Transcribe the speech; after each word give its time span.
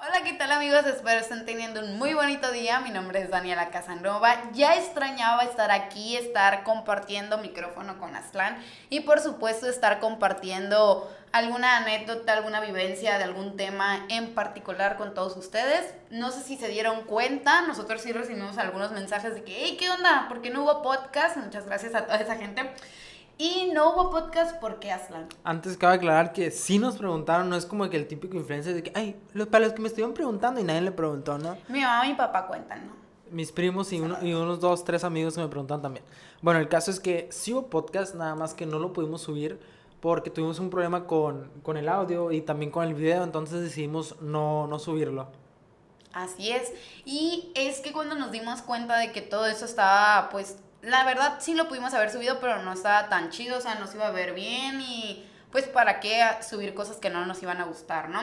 Hola, 0.00 0.22
¿qué 0.22 0.32
tal 0.34 0.52
amigos? 0.52 0.86
Espero 0.86 1.18
estén 1.18 1.44
teniendo 1.44 1.80
un 1.80 1.98
muy 1.98 2.14
bonito 2.14 2.52
día. 2.52 2.78
Mi 2.78 2.90
nombre 2.90 3.20
es 3.20 3.30
Daniela 3.30 3.70
Casanova. 3.70 4.32
Ya 4.52 4.76
extrañaba 4.76 5.42
estar 5.42 5.72
aquí, 5.72 6.16
estar 6.16 6.62
compartiendo 6.62 7.38
micrófono 7.38 7.98
con 7.98 8.14
Aslan 8.14 8.62
y 8.90 9.00
por 9.00 9.18
supuesto 9.18 9.68
estar 9.68 9.98
compartiendo 9.98 11.12
alguna 11.32 11.78
anécdota, 11.78 12.34
alguna 12.34 12.60
vivencia 12.60 13.18
de 13.18 13.24
algún 13.24 13.56
tema 13.56 14.06
en 14.08 14.34
particular 14.34 14.96
con 14.98 15.14
todos 15.14 15.36
ustedes. 15.36 15.92
No 16.10 16.30
sé 16.30 16.44
si 16.44 16.56
se 16.56 16.68
dieron 16.68 17.02
cuenta, 17.02 17.62
nosotros 17.62 18.00
sí 18.00 18.12
recibimos 18.12 18.56
algunos 18.56 18.92
mensajes 18.92 19.34
de 19.34 19.42
que, 19.42 19.64
hey, 19.64 19.76
¿qué 19.80 19.90
onda? 19.90 20.26
¿Por 20.28 20.42
qué 20.42 20.50
no 20.50 20.62
hubo 20.62 20.80
podcast? 20.80 21.38
Muchas 21.38 21.66
gracias 21.66 21.96
a 21.96 22.04
toda 22.04 22.18
esa 22.18 22.36
gente. 22.36 22.70
Y 23.40 23.70
no 23.72 23.92
hubo 23.92 24.10
podcast 24.10 24.56
porque 24.60 24.90
Aslan. 24.90 25.28
Antes 25.44 25.76
cabe 25.76 25.94
aclarar 25.94 26.32
que 26.32 26.50
sí 26.50 26.78
nos 26.80 26.96
preguntaron, 26.96 27.48
no 27.48 27.54
es 27.56 27.66
como 27.66 27.88
que 27.88 27.96
el 27.96 28.08
típico 28.08 28.36
influencer 28.36 28.74
de 28.74 28.82
que, 28.82 28.92
ay, 28.96 29.14
lo- 29.32 29.48
para 29.48 29.64
los 29.66 29.74
que 29.74 29.80
me 29.80 29.86
estuvieron 29.88 30.12
preguntando 30.12 30.60
y 30.60 30.64
nadie 30.64 30.80
le 30.80 30.90
preguntó, 30.90 31.38
¿no? 31.38 31.56
Mi 31.68 31.80
mamá 31.80 32.04
y 32.06 32.10
mi 32.10 32.14
papá 32.16 32.48
cuentan, 32.48 32.86
¿no? 32.88 32.92
Mis 33.30 33.52
primos 33.52 33.92
y, 33.92 34.00
uno- 34.00 34.16
y 34.22 34.32
unos 34.32 34.58
dos, 34.58 34.84
tres 34.84 35.04
amigos 35.04 35.34
que 35.36 35.40
me 35.40 35.48
preguntaron 35.48 35.82
también. 35.82 36.04
Bueno, 36.42 36.58
el 36.58 36.68
caso 36.68 36.90
es 36.90 36.98
que 36.98 37.28
sí 37.30 37.52
hubo 37.52 37.66
podcast, 37.68 38.16
nada 38.16 38.34
más 38.34 38.54
que 38.54 38.66
no 38.66 38.78
lo 38.80 38.92
pudimos 38.92 39.20
subir 39.20 39.60
porque 40.00 40.30
tuvimos 40.30 40.58
un 40.58 40.70
problema 40.70 41.06
con, 41.06 41.48
con 41.62 41.76
el 41.76 41.88
audio 41.88 42.32
y 42.32 42.40
también 42.40 42.70
con 42.72 42.84
el 42.86 42.94
video, 42.94 43.22
entonces 43.22 43.60
decidimos 43.60 44.20
no, 44.20 44.66
no 44.66 44.78
subirlo. 44.80 45.28
Así 46.12 46.50
es. 46.50 46.72
Y 47.04 47.52
es 47.54 47.80
que 47.80 47.92
cuando 47.92 48.16
nos 48.16 48.32
dimos 48.32 48.62
cuenta 48.62 48.96
de 48.98 49.12
que 49.12 49.20
todo 49.20 49.46
eso 49.46 49.64
estaba, 49.64 50.30
pues, 50.30 50.56
la 50.82 51.04
verdad 51.04 51.36
sí 51.40 51.54
lo 51.54 51.68
pudimos 51.68 51.94
haber 51.94 52.10
subido, 52.10 52.40
pero 52.40 52.62
no 52.62 52.72
estaba 52.72 53.08
tan 53.08 53.30
chido, 53.30 53.58
o 53.58 53.60
sea, 53.60 53.74
no 53.76 53.86
se 53.86 53.96
iba 53.96 54.06
a 54.06 54.12
ver 54.12 54.34
bien 54.34 54.80
y 54.80 55.28
pues 55.50 55.66
para 55.66 56.00
qué 56.00 56.22
subir 56.48 56.74
cosas 56.74 56.96
que 56.96 57.10
no 57.10 57.24
nos 57.26 57.42
iban 57.42 57.60
a 57.60 57.64
gustar, 57.64 58.08
¿no? 58.10 58.20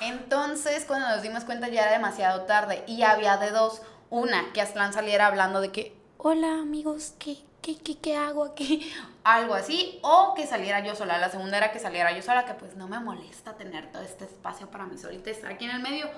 Entonces, 0.00 0.84
cuando 0.86 1.08
nos 1.08 1.22
dimos 1.22 1.44
cuenta 1.44 1.68
ya 1.68 1.82
era 1.82 1.92
demasiado 1.92 2.42
tarde 2.42 2.84
y 2.86 3.02
había 3.02 3.36
de 3.36 3.50
dos. 3.50 3.82
Una, 4.10 4.52
que 4.52 4.60
Aslan 4.60 4.92
saliera 4.92 5.26
hablando 5.26 5.60
de 5.60 5.72
que, 5.72 5.96
hola 6.18 6.60
amigos, 6.60 7.14
¿qué, 7.18 7.38
qué, 7.62 7.78
qué, 7.78 7.98
qué 7.98 8.16
hago 8.16 8.44
aquí? 8.44 8.92
Algo 9.24 9.54
así. 9.54 9.98
O 10.02 10.34
que 10.36 10.46
saliera 10.46 10.84
yo 10.84 10.94
sola. 10.94 11.18
La 11.18 11.30
segunda 11.30 11.56
era 11.56 11.72
que 11.72 11.78
saliera 11.78 12.12
yo 12.12 12.22
sola, 12.22 12.44
que 12.44 12.54
pues 12.54 12.76
no 12.76 12.86
me 12.86 13.00
molesta 13.00 13.54
tener 13.54 13.90
todo 13.90 14.02
este 14.02 14.24
espacio 14.24 14.70
para 14.70 14.84
mí 14.84 14.98
solita, 14.98 15.30
estar 15.30 15.50
aquí 15.50 15.64
en 15.64 15.72
el 15.72 15.82
medio. 15.82 16.08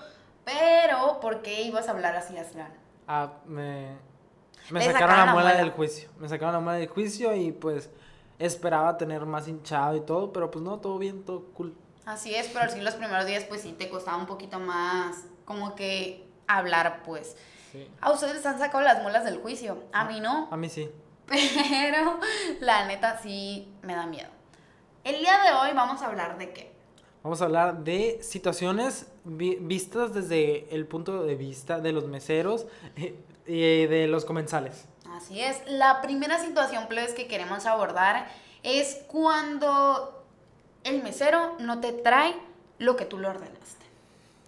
Pero, 0.44 1.20
¿por 1.20 1.42
qué 1.42 1.62
ibas 1.62 1.88
a 1.88 1.92
hablar 1.92 2.16
así, 2.16 2.36
Aslan? 2.36 2.72
Ah, 3.08 3.32
me, 3.46 3.96
me 4.70 4.80
sacaron 4.80 4.92
sacaron 5.00 5.16
la 5.20 5.26
la 5.26 5.32
muela 5.32 5.48
muela. 5.50 5.64
del 5.64 5.70
juicio. 5.72 6.08
Me 6.18 6.28
sacaron 6.28 6.54
la 6.54 6.60
muela 6.60 6.78
del 6.78 6.88
juicio 6.88 7.34
y 7.34 7.52
pues 7.52 7.90
esperaba 8.38 8.96
tener 8.98 9.24
más 9.26 9.48
hinchado 9.48 9.96
y 9.96 10.00
todo, 10.00 10.32
pero 10.32 10.50
pues 10.50 10.64
no, 10.64 10.78
todo 10.78 10.98
bien, 10.98 11.24
todo 11.24 11.44
cool. 11.54 11.74
Así 12.04 12.34
es, 12.34 12.48
pero 12.52 12.70
sí 12.70 12.80
los 12.80 12.94
primeros 12.94 13.26
días 13.26 13.44
pues 13.44 13.62
sí 13.62 13.72
te 13.72 13.88
costaba 13.88 14.16
un 14.16 14.26
poquito 14.26 14.58
más 14.60 15.24
como 15.44 15.74
que 15.74 16.26
hablar 16.46 17.02
pues. 17.04 17.36
Sí. 17.72 17.88
A 18.00 18.12
ustedes 18.12 18.34
les 18.34 18.46
han 18.46 18.58
sacado 18.58 18.82
las 18.84 19.02
muelas 19.02 19.24
del 19.24 19.38
juicio, 19.38 19.82
a 19.92 20.04
mí 20.04 20.20
no, 20.20 20.48
A 20.50 20.56
mí 20.56 20.68
sí. 20.68 20.88
pero 21.26 22.20
la 22.60 22.86
neta 22.86 23.18
sí 23.18 23.72
me 23.82 23.94
da 23.94 24.06
miedo. 24.06 24.28
El 25.04 25.18
día 25.20 25.38
de 25.44 25.52
hoy 25.52 25.70
vamos 25.74 26.02
a 26.02 26.06
hablar 26.06 26.38
de 26.38 26.52
qué. 26.52 26.72
Vamos 27.22 27.42
a 27.42 27.46
hablar 27.46 27.78
de 27.82 28.20
situaciones 28.22 29.10
vi- 29.24 29.58
vistas 29.60 30.14
desde 30.14 30.72
el 30.74 30.86
punto 30.86 31.24
de 31.24 31.34
vista 31.34 31.80
de 31.80 31.90
los 31.92 32.06
meseros 32.06 32.66
eh, 32.94 33.16
y 33.46 33.86
de 33.86 34.06
los 34.08 34.24
comensales. 34.24 34.86
Así 35.12 35.40
es, 35.40 35.60
la 35.66 36.02
primera 36.02 36.38
situación 36.38 36.88
plebes 36.88 37.14
que 37.14 37.26
queremos 37.26 37.64
abordar 37.66 38.26
es 38.62 39.00
cuando 39.08 40.24
el 40.84 41.02
mesero 41.02 41.56
no 41.58 41.80
te 41.80 41.92
trae 41.92 42.34
lo 42.78 42.96
que 42.96 43.04
tú 43.06 43.18
le 43.18 43.28
ordenaste. 43.28 43.86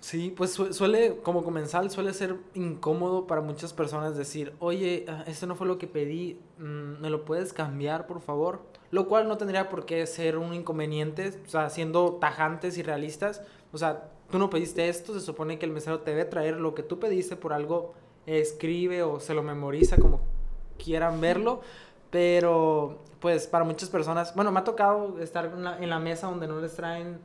Sí, 0.00 0.32
pues 0.36 0.52
su- 0.52 0.72
suele, 0.72 1.16
como 1.22 1.42
comensal, 1.42 1.90
suele 1.90 2.14
ser 2.14 2.36
incómodo 2.54 3.26
para 3.26 3.40
muchas 3.40 3.72
personas 3.72 4.16
decir, 4.16 4.52
oye, 4.60 5.04
ah, 5.08 5.24
esto 5.26 5.46
no 5.46 5.56
fue 5.56 5.66
lo 5.66 5.76
que 5.78 5.86
pedí, 5.88 6.40
mm, 6.58 7.00
¿me 7.00 7.10
lo 7.10 7.24
puedes 7.24 7.52
cambiar, 7.52 8.06
por 8.06 8.20
favor? 8.20 8.60
Lo 8.90 9.08
cual 9.08 9.26
no 9.26 9.36
tendría 9.38 9.68
por 9.68 9.86
qué 9.86 10.06
ser 10.06 10.38
un 10.38 10.54
inconveniente, 10.54 11.40
o 11.44 11.48
sea, 11.48 11.68
siendo 11.68 12.12
tajantes 12.20 12.78
y 12.78 12.82
realistas. 12.82 13.42
O 13.72 13.78
sea, 13.78 14.08
tú 14.30 14.38
no 14.38 14.48
pediste 14.50 14.88
esto, 14.88 15.12
se 15.14 15.20
supone 15.20 15.58
que 15.58 15.66
el 15.66 15.72
mesero 15.72 16.00
te 16.00 16.12
debe 16.12 16.24
traer 16.24 16.54
lo 16.58 16.74
que 16.74 16.82
tú 16.84 16.98
pediste 17.00 17.34
por 17.36 17.52
algo, 17.52 17.94
escribe 18.36 19.02
o 19.02 19.20
se 19.20 19.34
lo 19.34 19.42
memoriza 19.42 19.96
como 19.96 20.20
quieran 20.82 21.20
verlo. 21.20 21.60
Pero, 22.10 23.04
pues, 23.20 23.46
para 23.46 23.64
muchas 23.64 23.90
personas, 23.90 24.34
bueno, 24.34 24.50
me 24.52 24.60
ha 24.60 24.64
tocado 24.64 25.18
estar 25.20 25.46
en 25.46 25.64
la, 25.64 25.78
en 25.78 25.90
la 25.90 25.98
mesa 25.98 26.28
donde 26.28 26.46
no 26.46 26.60
les 26.60 26.74
traen 26.74 27.18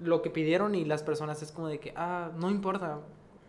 lo 0.00 0.22
que 0.22 0.30
pidieron 0.30 0.74
y 0.74 0.84
las 0.84 1.02
personas 1.02 1.42
es 1.42 1.52
como 1.52 1.68
de 1.68 1.80
que, 1.80 1.92
ah, 1.96 2.30
no 2.36 2.50
importa, 2.50 2.98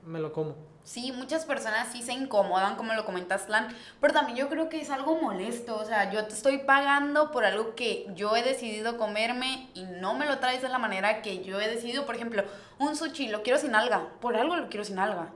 me 0.05 0.19
lo 0.19 0.33
como. 0.33 0.55
Sí, 0.83 1.11
muchas 1.11 1.45
personas 1.45 1.89
sí 1.91 2.01
se 2.01 2.13
incomodan, 2.13 2.75
como 2.75 2.93
lo 2.93 3.05
comentas, 3.05 3.47
Lan, 3.47 3.67
pero 4.01 4.13
también 4.13 4.37
yo 4.37 4.49
creo 4.49 4.69
que 4.69 4.81
es 4.81 4.89
algo 4.89 5.21
molesto, 5.21 5.77
o 5.77 5.85
sea, 5.85 6.11
yo 6.11 6.25
te 6.25 6.33
estoy 6.33 6.59
pagando 6.59 7.31
por 7.31 7.45
algo 7.45 7.75
que 7.75 8.07
yo 8.15 8.35
he 8.35 8.41
decidido 8.41 8.97
comerme 8.97 9.69
y 9.75 9.83
no 9.83 10.15
me 10.15 10.25
lo 10.25 10.39
traes 10.39 10.63
de 10.63 10.69
la 10.69 10.79
manera 10.79 11.21
que 11.21 11.43
yo 11.43 11.61
he 11.61 11.67
decidido, 11.67 12.07
por 12.07 12.15
ejemplo, 12.15 12.43
un 12.79 12.95
sushi 12.95 13.27
lo 13.27 13.43
quiero 13.43 13.59
sin 13.59 13.75
alga, 13.75 14.07
por 14.19 14.35
algo 14.35 14.55
lo 14.55 14.69
quiero 14.69 14.83
sin 14.83 14.97
alga. 14.97 15.31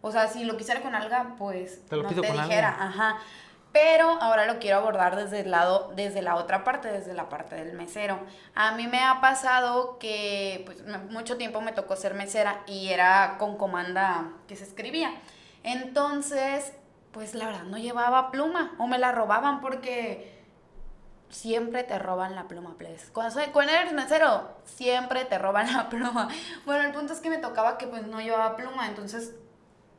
O 0.00 0.12
sea, 0.12 0.28
si 0.28 0.44
lo 0.44 0.56
quisiera 0.56 0.80
con 0.80 0.94
alga, 0.94 1.34
pues 1.38 1.84
Te 1.86 1.96
lo 1.96 2.02
no 2.04 2.08
te 2.08 2.14
con 2.16 2.32
dijera, 2.32 2.70
alga. 2.70 2.84
ajá. 2.86 3.18
Pero 3.72 4.08
ahora 4.22 4.46
lo 4.46 4.58
quiero 4.60 4.78
abordar 4.78 5.14
desde 5.14 5.40
el 5.40 5.50
lado, 5.50 5.92
desde 5.94 6.22
la 6.22 6.36
otra 6.36 6.64
parte, 6.64 6.88
desde 6.90 7.12
la 7.12 7.28
parte 7.28 7.54
del 7.56 7.74
mesero. 7.74 8.18
A 8.54 8.72
mí 8.72 8.86
me 8.86 9.04
ha 9.04 9.20
pasado 9.20 9.98
que 9.98 10.62
pues, 10.64 10.82
mucho 11.10 11.36
tiempo 11.36 11.60
me 11.60 11.72
tocó 11.72 11.94
ser 11.94 12.14
mesera 12.14 12.62
y 12.66 12.88
era 12.88 13.36
con 13.38 13.58
comanda 13.58 14.30
que 14.46 14.56
se 14.56 14.64
escribía. 14.64 15.10
Entonces, 15.64 16.72
pues 17.12 17.34
la 17.34 17.46
verdad 17.46 17.64
no 17.64 17.76
llevaba 17.76 18.30
pluma 18.30 18.72
o 18.78 18.86
me 18.86 18.98
la 18.98 19.12
robaban 19.12 19.60
porque 19.60 20.34
siempre 21.28 21.84
te 21.84 21.98
roban 21.98 22.34
la 22.34 22.48
pluma, 22.48 22.74
please. 22.78 23.12
Cuando, 23.12 23.32
soy, 23.34 23.46
cuando 23.52 23.72
eres 23.72 23.92
mesero, 23.92 24.48
siempre 24.64 25.26
te 25.26 25.36
roban 25.38 25.70
la 25.72 25.88
pluma. 25.90 26.28
Bueno, 26.64 26.84
el 26.84 26.92
punto 26.92 27.12
es 27.12 27.20
que 27.20 27.28
me 27.28 27.38
tocaba 27.38 27.76
que 27.76 27.86
pues 27.86 28.06
no 28.06 28.20
llevaba 28.20 28.56
pluma, 28.56 28.86
entonces, 28.88 29.34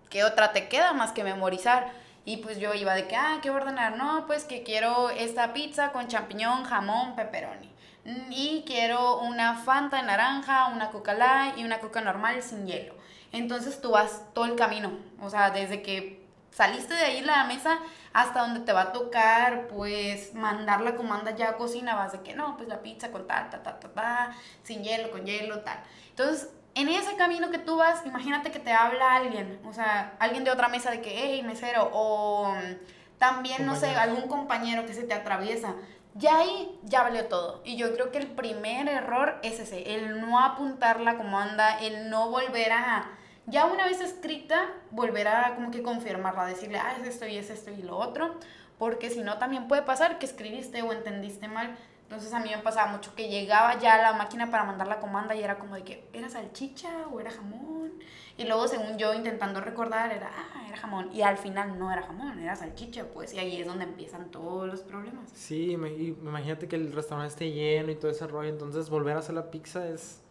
¿qué 0.09 0.23
otra 0.23 0.51
te 0.53 0.67
queda 0.67 0.93
más 0.93 1.11
que 1.11 1.23
memorizar? 1.23 1.91
Y 2.25 2.37
pues 2.37 2.59
yo 2.59 2.73
iba 2.73 2.93
de 2.95 3.07
que, 3.07 3.15
ah, 3.15 3.39
¿qué 3.41 3.49
ordenar? 3.49 3.97
No, 3.97 4.25
pues 4.27 4.43
que 4.45 4.63
quiero 4.63 5.09
esta 5.09 5.53
pizza 5.53 5.91
con 5.91 6.07
champiñón, 6.07 6.63
jamón, 6.63 7.15
pepperoni. 7.15 7.67
Mm, 8.05 8.31
Y 8.31 8.63
quiero 8.67 9.19
una 9.19 9.55
Fanta 9.55 9.97
de 9.97 10.03
naranja, 10.03 10.67
una 10.67 10.91
Coca 10.91 11.13
Light 11.13 11.57
y 11.57 11.63
una 11.63 11.79
Coca 11.79 12.01
normal 12.01 12.41
sin 12.43 12.65
hielo. 12.67 12.93
Entonces 13.31 13.81
tú 13.81 13.91
vas 13.91 14.23
todo 14.33 14.45
el 14.45 14.55
camino, 14.55 14.91
o 15.21 15.29
sea, 15.29 15.51
desde 15.51 15.81
que 15.81 16.19
saliste 16.51 16.93
de 16.95 17.03
ahí 17.03 17.21
la 17.21 17.43
mesa 17.45 17.79
hasta 18.13 18.41
donde 18.41 18.61
te 18.61 18.73
va 18.73 18.81
a 18.81 18.91
tocar, 18.91 19.67
pues, 19.67 20.33
mandar 20.33 20.81
la 20.81 20.95
comanda 20.95 21.35
ya 21.35 21.49
a 21.49 21.57
cocina, 21.57 21.95
vas 21.95 22.11
de 22.11 22.21
que 22.21 22.33
no, 22.33 22.57
pues 22.57 22.67
la 22.67 22.81
pizza 22.81 23.11
con 23.11 23.27
tal, 23.27 23.49
ta, 23.51 23.61
ta, 23.63 23.79
ta, 23.79 23.89
ta, 23.89 24.35
sin 24.63 24.83
hielo, 24.83 25.11
con 25.11 25.25
hielo, 25.25 25.59
tal. 25.61 25.79
Entonces, 26.09 26.49
en 26.75 26.89
ese 26.89 27.15
camino 27.15 27.49
que 27.49 27.57
tú 27.57 27.77
vas, 27.77 28.05
imagínate 28.05 28.51
que 28.51 28.59
te 28.59 28.71
habla 28.71 29.15
alguien, 29.15 29.59
o 29.65 29.73
sea, 29.73 30.15
alguien 30.19 30.43
de 30.43 30.51
otra 30.51 30.67
mesa 30.67 30.91
de 30.91 31.01
que, 31.01 31.11
hey, 31.15 31.43
mesero, 31.43 31.89
o 31.93 32.51
mm, 32.51 33.17
también, 33.17 33.65
no 33.65 33.75
sé, 33.75 33.89
algún 33.95 34.27
compañero 34.27 34.85
que 34.85 34.93
se 34.93 35.03
te 35.03 35.13
atraviesa. 35.13 35.75
Ya 36.15 36.37
ahí 36.37 36.79
ya 36.83 37.03
valió 37.03 37.25
todo. 37.25 37.61
Y 37.65 37.77
yo 37.77 37.93
creo 37.93 38.11
que 38.11 38.17
el 38.17 38.27
primer 38.27 38.87
error 38.87 39.39
es 39.43 39.59
ese, 39.59 39.95
el 39.95 40.21
no 40.21 40.39
apuntar 40.39 40.99
la 41.01 41.17
comanda, 41.17 41.79
el 41.79 42.09
no 42.09 42.29
volver 42.29 42.71
a, 42.71 43.09
ya 43.45 43.65
una 43.65 43.85
vez 43.85 44.01
escrita, 44.01 44.69
volver 44.91 45.27
a 45.27 45.55
como 45.55 45.71
que 45.71 45.81
confirmarla, 45.81 46.45
decirle, 46.45 46.79
ah, 46.79 46.95
es 46.99 47.07
esto 47.07 47.27
y 47.27 47.37
es 47.37 47.49
esto 47.49 47.71
y 47.71 47.81
lo 47.83 47.97
otro, 47.97 48.35
porque 48.77 49.09
si 49.09 49.21
no 49.21 49.37
también 49.37 49.67
puede 49.67 49.81
pasar 49.81 50.19
que 50.19 50.25
escribiste 50.25 50.81
o 50.81 50.93
entendiste 50.93 51.47
mal. 51.47 51.75
Entonces 52.09 52.33
a 52.33 52.39
mí 52.39 52.49
me 52.49 52.57
pasaba 52.63 52.91
mucho 52.91 53.13
que 53.13 53.29
llegaba 53.29 53.77
ya 53.77 53.93
a 53.93 54.01
la 54.01 54.13
máquina 54.17 54.49
para 54.49 54.63
mandar 54.63 54.87
la 54.87 54.99
comanda 54.99 55.35
y 55.35 55.43
era 55.43 55.59
como 55.59 55.75
de 55.75 55.83
que 55.83 56.09
era 56.11 56.27
salchicha 56.27 57.07
o 57.11 57.19
era 57.19 57.29
jamón. 57.29 57.91
Y 58.35 58.45
luego 58.45 58.67
según 58.67 58.97
yo 58.97 59.13
intentando 59.13 59.61
recordar 59.61 60.11
era, 60.11 60.27
ah, 60.35 60.65
era 60.67 60.75
jamón. 60.75 61.11
Y 61.13 61.21
al 61.21 61.37
final 61.37 61.77
no 61.77 61.91
era 61.93 62.01
jamón, 62.01 62.39
era 62.39 62.55
salchicha, 62.55 63.05
pues. 63.13 63.33
Y 63.35 63.37
ahí 63.37 63.61
es 63.61 63.67
donde 63.67 63.83
empiezan 63.83 64.31
todos 64.31 64.67
los 64.67 64.79
problemas. 64.81 65.29
Sí, 65.35 65.77
me- 65.77 65.91
imagínate 65.93 66.67
que 66.67 66.77
el 66.77 66.91
restaurante 66.93 67.31
esté 67.31 67.51
lleno 67.51 67.91
y 67.91 67.95
todo 67.95 68.09
ese 68.09 68.25
rollo, 68.25 68.49
entonces 68.49 68.89
volver 68.89 69.15
a 69.15 69.19
hacer 69.19 69.35
la 69.35 69.51
pizza 69.51 69.87
es... 69.87 70.21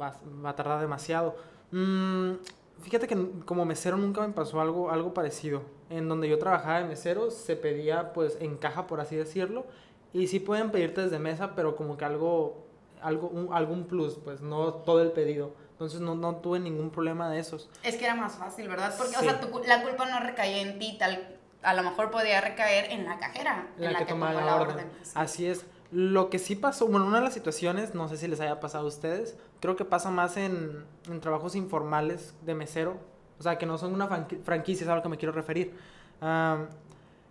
va, 0.00 0.14
va 0.44 0.50
a 0.50 0.56
tardar 0.56 0.80
demasiado. 0.80 1.36
Mm, 1.70 2.32
fíjate 2.82 3.06
que 3.06 3.30
como 3.44 3.64
mesero 3.64 3.96
nunca 3.96 4.26
me 4.26 4.32
pasó 4.32 4.60
algo, 4.60 4.90
algo 4.90 5.14
parecido. 5.14 5.62
En 5.90 6.08
donde 6.08 6.28
yo 6.28 6.38
trabajaba 6.38 6.78
de 6.80 6.84
mesero 6.86 7.30
se 7.30 7.56
pedía 7.56 8.12
pues 8.12 8.36
en 8.40 8.56
caja, 8.56 8.86
por 8.86 9.00
así 9.00 9.16
decirlo, 9.16 9.66
y 10.22 10.26
sí 10.28 10.40
pueden 10.40 10.70
pedirte 10.70 11.02
desde 11.02 11.18
mesa, 11.18 11.54
pero 11.54 11.76
como 11.76 11.96
que 11.96 12.04
algo, 12.04 12.64
algo 13.02 13.28
un- 13.28 13.52
algún 13.52 13.84
plus, 13.84 14.14
pues 14.24 14.40
no 14.40 14.72
todo 14.74 15.02
el 15.02 15.12
pedido. 15.12 15.52
Entonces 15.72 16.00
no, 16.00 16.14
no 16.14 16.36
tuve 16.36 16.58
ningún 16.58 16.90
problema 16.90 17.28
de 17.30 17.38
esos. 17.38 17.68
Es 17.82 17.96
que 17.96 18.04
era 18.06 18.14
más 18.14 18.36
fácil, 18.36 18.66
¿verdad? 18.68 18.94
Porque, 18.96 19.14
o 19.16 19.20
Sí. 19.20 19.26
sea, 19.26 19.40
tu 19.40 19.58
la 19.66 19.82
culpa 19.82 20.06
no 20.06 20.20
recaía 20.20 20.62
en 20.62 20.78
ti, 20.78 20.96
tal. 20.98 21.36
A 21.62 21.74
lo 21.74 21.82
mejor 21.82 22.10
podía 22.10 22.40
recaer 22.40 22.90
en 22.92 23.04
la 23.04 23.18
cajera, 23.18 23.68
La, 23.76 23.90
en 23.90 23.96
que, 23.98 24.04
tomaba 24.06 24.40
la 24.40 24.56
orden. 24.56 24.86
Sí. 25.02 25.12
Así 25.14 25.46
es. 25.46 25.66
Lo 25.92 26.30
que 26.30 26.38
sí 26.38 26.56
pasó, 26.56 26.86
bueno, 26.88 27.06
una 27.06 27.18
de 27.18 27.24
las 27.24 27.34
situaciones, 27.34 27.94
no 27.94 28.08
sé 28.08 28.16
si 28.16 28.26
les 28.26 28.40
haya 28.40 28.58
pasado 28.58 28.84
a 28.84 28.88
ustedes, 28.88 29.36
creo 29.60 29.76
que 29.76 29.84
pasa 29.84 30.10
más 30.10 30.36
en, 30.36 30.84
en 31.08 31.20
trabajos 31.20 31.54
informales 31.54 32.34
de 32.42 32.54
mesero, 32.54 32.96
o 33.38 33.42
sea, 33.42 33.58
que 33.58 33.66
no 33.66 33.76
son 33.78 33.92
una 33.92 34.08
franquicia, 34.44 34.84
es 34.84 34.88
a 34.90 34.96
lo 34.96 35.02
que 35.02 35.08
me 35.10 35.16
quiero 35.18 35.32
referir. 35.32 35.74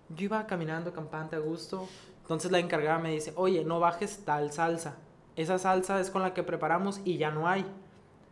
yo 0.10 0.24
iba 0.26 0.46
caminando 0.48 0.94
campante 0.94 1.36
a 1.36 1.40
gusto, 1.40 1.88
entonces 2.25 2.51
la 2.51 2.60
encargada 2.60 3.00
me 3.00 3.12
dice, 3.12 3.33
oye, 3.36 3.63
no 3.63 3.80
bajes 3.80 4.25
tal 4.25 4.51
salsa, 4.51 4.95
esa 5.36 5.60
salsa 5.60 6.00
es 6.00 6.10
con 6.10 6.22
la 6.22 6.33
que 6.33 6.44
preparamos 6.44 7.01
y 7.06 7.18
ya 7.18 7.31
no 7.31 7.48
hay. 7.48 7.66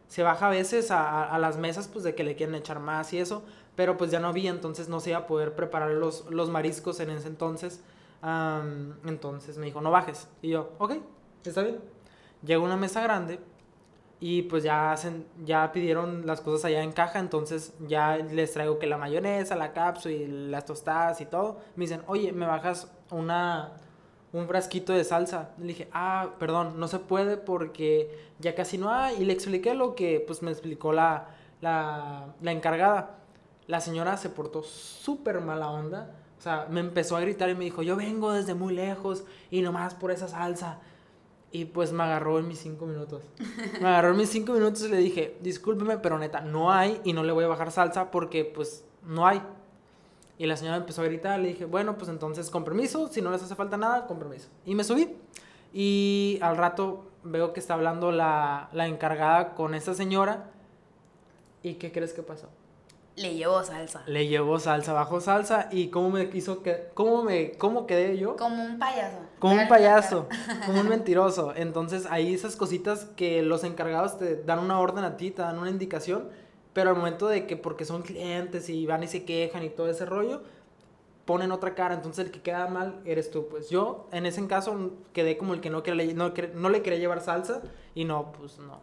Se 0.07 0.23
baja 0.23 0.47
a 0.47 0.49
veces 0.49 0.91
a, 0.91 1.23
a, 1.23 1.39
las 1.39 1.57
mesas, 1.57 1.87
pues 1.87 2.03
de 2.03 2.13
que 2.13 2.23
le 2.23 2.35
quieren 2.35 2.55
echar 2.55 2.79
más 2.79 3.13
y 3.13 3.19
eso, 3.19 3.43
pero 3.75 3.97
pues 3.97 4.11
ya 4.11 4.19
no 4.19 4.27
había, 4.27 4.51
entonces 4.51 4.89
no 4.89 4.99
se 4.99 5.11
iba 5.11 5.19
a 5.19 5.27
poder 5.27 5.55
preparar 5.55 5.91
los, 5.91 6.29
los 6.29 6.49
mariscos 6.49 6.99
en 6.99 7.09
ese 7.09 7.27
entonces 7.27 7.81
entonces 9.05 9.57
me 9.57 9.65
dijo, 9.65 9.81
no 9.81 9.91
bajes. 9.91 10.27
Y 10.41 10.49
yo, 10.49 10.71
ok, 10.79 10.93
está 11.43 11.61
bien. 11.61 11.79
Llegó 12.43 12.63
a 12.63 12.67
una 12.67 12.77
mesa 12.77 13.01
grande 13.01 13.39
y 14.19 14.43
pues 14.43 14.63
ya, 14.63 14.93
hacen, 14.93 15.27
ya 15.43 15.71
pidieron 15.73 16.25
las 16.25 16.39
cosas 16.39 16.65
allá 16.65 16.83
en 16.83 16.93
caja, 16.93 17.19
entonces 17.19 17.73
ya 17.87 18.17
les 18.17 18.53
traigo 18.53 18.79
que 18.79 18.87
la 18.87 18.97
mayonesa, 18.97 19.55
la 19.55 19.73
cápsula 19.73 20.15
y 20.15 20.27
las 20.27 20.65
tostadas 20.65 21.19
y 21.19 21.25
todo. 21.25 21.59
Me 21.75 21.83
dicen, 21.83 22.01
oye, 22.07 22.31
¿me 22.31 22.45
bajas 22.45 22.91
una, 23.11 23.73
un 24.33 24.47
frasquito 24.47 24.91
de 24.91 25.05
salsa? 25.05 25.51
Le 25.57 25.67
dije, 25.67 25.87
ah, 25.93 26.31
perdón, 26.39 26.79
no 26.79 26.89
se 26.89 26.99
puede 26.99 27.37
porque 27.37 28.33
ya 28.39 28.53
casi 28.55 28.77
no 28.77 28.91
hay. 28.93 29.21
Y 29.21 29.25
le 29.25 29.33
expliqué 29.33 29.73
lo 29.73 29.95
que 29.95 30.21
pues 30.25 30.41
me 30.41 30.51
explicó 30.51 30.91
la, 30.91 31.29
la, 31.61 32.33
la 32.41 32.51
encargada. 32.51 33.19
La 33.67 33.79
señora 33.79 34.17
se 34.17 34.29
portó 34.29 34.63
súper 34.63 35.39
mala 35.39 35.69
onda 35.71 36.09
o 36.37 36.41
sea, 36.43 36.67
me 36.69 36.81
empezó 36.81 37.15
a 37.15 37.21
gritar 37.21 37.49
y 37.49 37.55
me 37.55 37.63
dijo, 37.63 37.83
yo 37.83 37.95
vengo 37.95 38.33
desde 38.33 38.53
muy 38.53 38.73
lejos 38.73 39.23
y 39.49 39.61
nomás 39.61 39.93
por 39.93 40.11
esa 40.11 40.27
salsa. 40.27 40.79
Y 41.53 41.63
pues 41.63 41.93
me 41.93 42.03
agarró 42.03 42.37
en 42.37 42.49
mis 42.49 42.59
cinco 42.59 42.85
minutos. 42.85 43.23
Me 43.79 43.87
agarró 43.87 44.09
en 44.09 44.17
mis 44.17 44.29
cinco 44.29 44.51
minutos 44.51 44.83
y 44.83 44.89
le 44.89 44.97
dije, 44.97 45.37
discúlpeme, 45.39 45.99
pero 45.99 46.19
neta, 46.19 46.41
no 46.41 46.73
hay 46.73 46.99
y 47.05 47.13
no 47.13 47.23
le 47.23 47.31
voy 47.31 47.45
a 47.45 47.47
bajar 47.47 47.71
salsa 47.71 48.11
porque 48.11 48.43
pues 48.43 48.83
no 49.03 49.25
hay. 49.25 49.41
Y 50.37 50.45
la 50.47 50.57
señora 50.57 50.77
empezó 50.77 51.01
a 51.01 51.05
gritar, 51.05 51.39
le 51.39 51.49
dije, 51.49 51.65
bueno, 51.65 51.97
pues 51.97 52.09
entonces 52.09 52.49
con 52.49 52.63
permiso, 52.63 53.07
si 53.09 53.21
no 53.21 53.31
les 53.31 53.43
hace 53.43 53.55
falta 53.55 53.77
nada, 53.77 54.07
con 54.07 54.17
permiso. 54.19 54.49
Y 54.65 54.75
me 54.75 54.83
subí. 54.83 55.15
Y 55.73 56.39
al 56.41 56.57
rato 56.57 57.05
veo 57.23 57.53
que 57.53 57.59
está 57.59 57.75
hablando 57.75 58.11
la, 58.11 58.69
la 58.73 58.87
encargada 58.87 59.53
con 59.53 59.75
esta 59.75 59.93
señora. 59.93 60.51
¿Y 61.61 61.75
qué 61.75 61.91
crees 61.91 62.13
que 62.13 62.23
pasó? 62.23 62.49
Le 63.15 63.35
llevó 63.35 63.63
salsa. 63.63 64.01
Le 64.07 64.27
llevó 64.27 64.59
salsa, 64.59 64.91
bajó 64.91 65.21
salsa 65.21 65.69
y 65.71 65.89
cómo 65.89 66.09
me 66.09 66.29
quiso 66.29 66.63
que 66.63 66.89
cómo 66.95 67.21
me 67.21 67.51
cómo 67.51 67.85
quedé 67.85 68.17
yo? 68.17 68.35
Como 68.37 68.63
un 68.63 68.79
payaso. 68.79 69.17
Como 69.37 69.61
un 69.61 69.67
payaso, 69.67 70.27
como 70.65 70.81
un 70.81 70.89
mentiroso. 70.89 71.53
Entonces, 71.55 72.07
ahí 72.09 72.33
esas 72.33 72.55
cositas 72.55 73.05
que 73.15 73.43
los 73.43 73.63
encargados 73.63 74.17
te 74.17 74.41
dan 74.43 74.59
una 74.59 74.79
orden 74.79 75.03
a 75.03 75.15
ti, 75.15 75.29
te 75.29 75.43
dan 75.43 75.59
una 75.59 75.69
indicación, 75.69 76.29
pero 76.73 76.89
al 76.89 76.95
momento 76.95 77.27
de 77.27 77.45
que 77.47 77.55
porque 77.57 77.85
son 77.85 78.01
clientes 78.01 78.69
y 78.69 78.85
van 78.85 79.03
y 79.03 79.07
se 79.07 79.25
quejan 79.25 79.63
y 79.63 79.69
todo 79.69 79.89
ese 79.89 80.05
rollo, 80.05 80.41
ponen 81.25 81.51
otra 81.51 81.75
cara, 81.75 81.93
entonces 81.93 82.25
el 82.25 82.31
que 82.31 82.41
queda 82.41 82.67
mal 82.67 83.01
eres 83.05 83.31
tú. 83.31 83.47
Pues. 83.47 83.69
Yo 83.69 84.07
en 84.11 84.25
ese 84.25 84.45
caso 84.47 84.91
quedé 85.13 85.37
como 85.37 85.53
el 85.53 85.61
que 85.61 85.69
no, 85.69 85.83
quería, 85.83 86.13
no, 86.13 86.33
no 86.55 86.69
le 86.69 86.81
quería 86.81 86.99
llevar 86.99 87.21
salsa 87.21 87.61
y 87.95 88.05
no, 88.05 88.31
pues 88.33 88.59
no. 88.59 88.81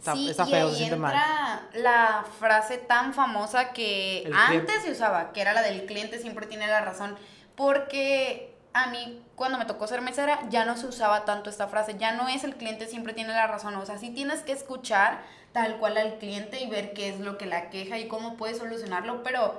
Sí, 0.00 0.32
y 0.34 0.54
ahí 0.54 0.84
entra 0.84 1.68
la 1.74 2.24
frase 2.38 2.78
tan 2.78 3.12
famosa 3.12 3.72
que 3.72 4.30
antes 4.34 4.82
se 4.82 4.92
usaba, 4.92 5.32
que 5.32 5.42
era 5.42 5.52
la 5.52 5.60
del 5.62 5.84
cliente 5.84 6.18
siempre 6.18 6.46
tiene 6.46 6.66
la 6.66 6.80
razón, 6.80 7.16
porque 7.54 8.49
a 8.72 8.90
mí 8.90 9.22
cuando 9.34 9.58
me 9.58 9.64
tocó 9.64 9.86
ser 9.86 10.00
mesera 10.00 10.48
ya 10.48 10.64
no 10.64 10.76
se 10.76 10.86
usaba 10.86 11.24
tanto 11.24 11.50
esta 11.50 11.66
frase, 11.66 11.96
ya 11.98 12.12
no 12.12 12.28
es 12.28 12.44
el 12.44 12.56
cliente 12.56 12.86
siempre 12.86 13.12
tiene 13.12 13.32
la 13.32 13.46
razón, 13.46 13.74
o 13.74 13.86
sea, 13.86 13.98
sí 13.98 14.10
tienes 14.10 14.42
que 14.42 14.52
escuchar 14.52 15.20
tal 15.52 15.78
cual 15.78 15.96
al 15.96 16.18
cliente 16.18 16.62
y 16.62 16.70
ver 16.70 16.92
qué 16.92 17.08
es 17.08 17.20
lo 17.20 17.36
que 17.36 17.46
la 17.46 17.70
queja 17.70 17.98
y 17.98 18.06
cómo 18.06 18.36
puedes 18.36 18.58
solucionarlo, 18.58 19.22
pero 19.22 19.54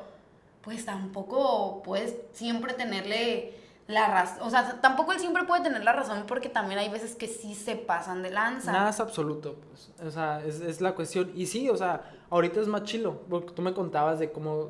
pues 0.62 0.86
tampoco 0.86 1.82
puedes 1.84 2.16
siempre 2.34 2.74
tenerle 2.74 3.54
la 3.88 4.08
razón, 4.08 4.44
o 4.44 4.50
sea, 4.50 4.80
tampoco 4.80 5.12
él 5.12 5.20
siempre 5.20 5.44
puede 5.44 5.64
tener 5.64 5.84
la 5.84 5.92
razón 5.92 6.24
porque 6.26 6.48
también 6.48 6.80
hay 6.80 6.88
veces 6.88 7.16
que 7.16 7.28
sí 7.28 7.56
se 7.56 7.76
pasan 7.76 8.24
de 8.24 8.30
lanza. 8.30 8.72
Nada 8.72 8.92
es 8.92 9.00
absoluto, 9.02 9.56
pues, 9.68 9.92
o 10.08 10.12
sea, 10.12 10.42
es, 10.46 10.62
es 10.62 10.80
la 10.80 10.94
cuestión. 10.94 11.32
Y 11.36 11.48
sí, 11.48 11.68
o 11.70 11.76
sea, 11.76 12.10
ahorita 12.30 12.62
es 12.62 12.68
más 12.68 12.84
chilo, 12.84 13.24
porque 13.30 13.52
tú 13.52 13.62
me 13.62 13.74
contabas 13.74 14.20
de 14.20 14.32
cómo 14.32 14.70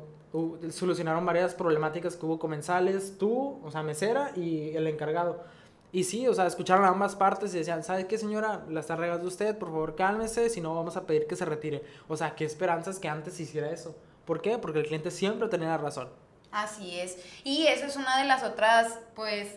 solucionaron 0.70 1.26
varias 1.26 1.54
problemáticas 1.54 2.16
que 2.16 2.26
hubo 2.26 2.38
comensales, 2.38 3.18
tú, 3.18 3.60
o 3.62 3.70
sea, 3.70 3.82
mesera 3.82 4.32
y 4.34 4.74
el 4.76 4.86
encargado. 4.86 5.44
Y 5.92 6.04
sí, 6.04 6.26
o 6.26 6.32
sea, 6.32 6.46
escucharon 6.46 6.86
a 6.86 6.88
ambas 6.88 7.14
partes 7.14 7.54
y 7.54 7.58
decían, 7.58 7.84
¿sabe 7.84 8.06
qué, 8.06 8.16
señora? 8.16 8.64
La 8.70 8.80
está 8.80 8.96
regando 8.96 9.28
usted, 9.28 9.58
por 9.58 9.68
favor, 9.68 9.94
cálmese, 9.94 10.48
si 10.48 10.62
no 10.62 10.74
vamos 10.74 10.96
a 10.96 11.06
pedir 11.06 11.26
que 11.26 11.36
se 11.36 11.44
retire. 11.44 11.82
O 12.08 12.16
sea, 12.16 12.34
qué 12.34 12.46
esperanzas 12.46 12.98
que 12.98 13.08
antes 13.08 13.38
hiciera 13.38 13.70
eso. 13.70 13.94
¿Por 14.24 14.40
qué? 14.40 14.56
Porque 14.56 14.78
el 14.78 14.86
cliente 14.86 15.10
siempre 15.10 15.48
tenía 15.48 15.68
la 15.68 15.76
razón. 15.78 16.08
Así 16.50 16.98
es. 16.98 17.18
Y 17.44 17.66
eso 17.66 17.84
es 17.84 17.96
una 17.96 18.18
de 18.18 18.24
las 18.24 18.42
otras, 18.42 19.00
pues, 19.14 19.56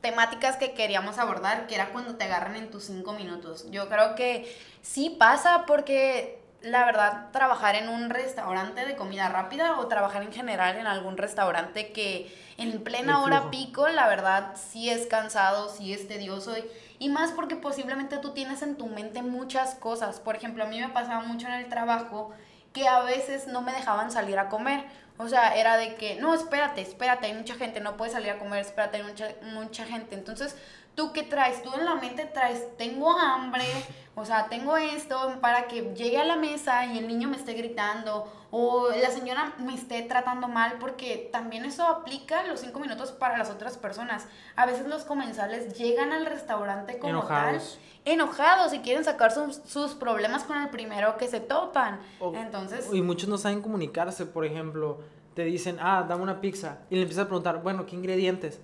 temáticas 0.00 0.56
que 0.56 0.72
queríamos 0.72 1.18
abordar, 1.18 1.66
que 1.66 1.74
era 1.74 1.90
cuando 1.90 2.16
te 2.16 2.24
agarran 2.24 2.56
en 2.56 2.70
tus 2.70 2.84
cinco 2.84 3.12
minutos. 3.12 3.70
Yo 3.70 3.88
creo 3.90 4.14
que 4.14 4.50
sí 4.80 5.16
pasa 5.18 5.64
porque 5.66 6.43
la 6.64 6.84
verdad 6.84 7.30
trabajar 7.30 7.76
en 7.76 7.88
un 7.88 8.10
restaurante 8.10 8.84
de 8.84 8.96
comida 8.96 9.28
rápida 9.28 9.78
o 9.78 9.86
trabajar 9.86 10.22
en 10.22 10.32
general 10.32 10.76
en 10.76 10.86
algún 10.86 11.16
restaurante 11.16 11.92
que 11.92 12.34
en 12.56 12.82
plena 12.82 13.20
hora 13.20 13.50
pico, 13.50 13.88
la 13.88 14.08
verdad 14.08 14.54
sí 14.54 14.90
es 14.90 15.06
cansado, 15.06 15.68
sí 15.68 15.92
es 15.92 16.08
tedioso 16.08 16.56
y, 16.56 16.64
y, 16.98 17.08
más 17.08 17.32
porque 17.32 17.56
posiblemente 17.56 18.18
tú 18.18 18.30
tienes 18.30 18.62
en 18.62 18.76
tu 18.76 18.86
mente 18.86 19.22
muchas 19.22 19.74
cosas. 19.74 20.20
Por 20.20 20.36
ejemplo, 20.36 20.64
a 20.64 20.66
mí 20.66 20.80
me 20.80 20.88
pasaba 20.88 21.22
mucho 21.22 21.46
en 21.46 21.54
el 21.54 21.68
trabajo 21.68 22.32
que 22.72 22.88
a 22.88 23.00
veces 23.02 23.46
no 23.46 23.62
me 23.62 23.72
dejaban 23.72 24.10
salir 24.10 24.38
a 24.38 24.48
comer 24.48 24.84
o 25.16 25.28
sea, 25.28 25.54
era 25.54 25.76
de 25.76 25.94
que, 25.94 26.16
no, 26.16 26.34
espérate, 26.34 26.80
espérate, 26.80 27.26
hay 27.26 27.34
mucha 27.34 27.54
gente, 27.54 27.80
no 27.80 27.96
puedes 27.96 28.14
salir 28.14 28.30
a 28.30 28.38
comer, 28.38 28.60
espérate, 28.60 28.96
hay 28.96 29.04
mucha, 29.04 29.28
mucha 29.42 29.84
gente. 29.84 30.16
Entonces, 30.16 30.56
¿tú 30.94 31.12
qué 31.12 31.22
traes? 31.22 31.62
Tú 31.62 31.70
en 31.74 31.84
la 31.84 31.94
mente 31.96 32.24
traes, 32.24 32.76
tengo 32.76 33.18
hambre, 33.18 33.64
o 34.14 34.24
sea, 34.24 34.48
tengo 34.48 34.76
esto 34.76 35.38
para 35.40 35.66
que 35.66 35.92
llegue 35.94 36.18
a 36.18 36.24
la 36.24 36.36
mesa 36.36 36.86
y 36.86 36.98
el 36.98 37.08
niño 37.08 37.28
me 37.28 37.36
esté 37.36 37.54
gritando 37.54 38.30
o 38.50 38.88
la 38.90 39.10
señora 39.10 39.54
me 39.58 39.74
esté 39.74 40.02
tratando 40.02 40.46
mal, 40.46 40.74
porque 40.78 41.28
también 41.32 41.64
eso 41.64 41.84
aplica 41.88 42.44
los 42.44 42.60
cinco 42.60 42.78
minutos 42.78 43.10
para 43.10 43.36
las 43.36 43.50
otras 43.50 43.76
personas. 43.76 44.28
A 44.54 44.66
veces 44.66 44.86
los 44.86 45.02
comensales 45.02 45.76
llegan 45.76 46.12
al 46.12 46.26
restaurante 46.26 46.98
como 46.98 47.10
enojados. 47.10 47.78
tal, 48.04 48.12
enojados 48.12 48.72
y 48.72 48.78
quieren 48.78 49.02
sacar 49.02 49.32
sus, 49.32 49.56
sus, 49.66 49.94
problemas 49.94 50.44
con 50.44 50.56
el 50.62 50.68
primero 50.68 51.16
que 51.16 51.26
se 51.26 51.40
topan. 51.40 51.98
Entonces... 52.34 52.88
Y 52.92 53.02
muchos 53.02 53.28
no 53.28 53.38
saben 53.38 53.60
comunicarse, 53.60 54.26
por 54.26 54.44
ejemplo, 54.44 55.00
te 55.34 55.42
dicen, 55.44 55.78
ah, 55.80 56.04
dame 56.08 56.22
una 56.22 56.40
pizza, 56.40 56.78
y 56.90 56.94
le 56.94 57.02
empiezas 57.02 57.24
a 57.24 57.26
preguntar, 57.26 57.60
bueno, 57.60 57.86
¿qué 57.86 57.96
ingredientes? 57.96 58.60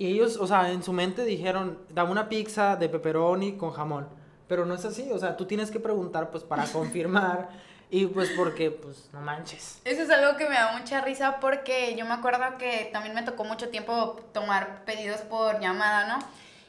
Y 0.00 0.06
ellos, 0.06 0.38
o 0.38 0.46
sea, 0.46 0.70
en 0.70 0.82
su 0.82 0.94
mente 0.94 1.26
dijeron, 1.26 1.78
dame 1.90 2.10
una 2.10 2.30
pizza 2.30 2.74
de 2.74 2.88
pepperoni 2.88 3.58
con 3.58 3.70
jamón. 3.70 4.08
Pero 4.48 4.64
no 4.64 4.72
es 4.72 4.82
así, 4.86 5.10
o 5.12 5.18
sea, 5.18 5.36
tú 5.36 5.44
tienes 5.44 5.70
que 5.70 5.78
preguntar, 5.78 6.30
pues, 6.30 6.42
para 6.42 6.64
confirmar. 6.72 7.50
y 7.90 8.06
pues 8.06 8.30
porque, 8.30 8.70
pues, 8.70 9.10
no 9.12 9.20
manches. 9.20 9.82
Eso 9.84 10.00
es 10.00 10.08
algo 10.08 10.38
que 10.38 10.48
me 10.48 10.54
da 10.54 10.72
mucha 10.78 11.02
risa 11.02 11.38
porque 11.38 11.94
yo 11.98 12.06
me 12.06 12.14
acuerdo 12.14 12.56
que 12.56 12.88
también 12.94 13.14
me 13.14 13.24
tocó 13.24 13.44
mucho 13.44 13.68
tiempo 13.68 14.18
tomar 14.32 14.86
pedidos 14.86 15.20
por 15.20 15.60
llamada, 15.60 16.06
¿no? 16.06 16.18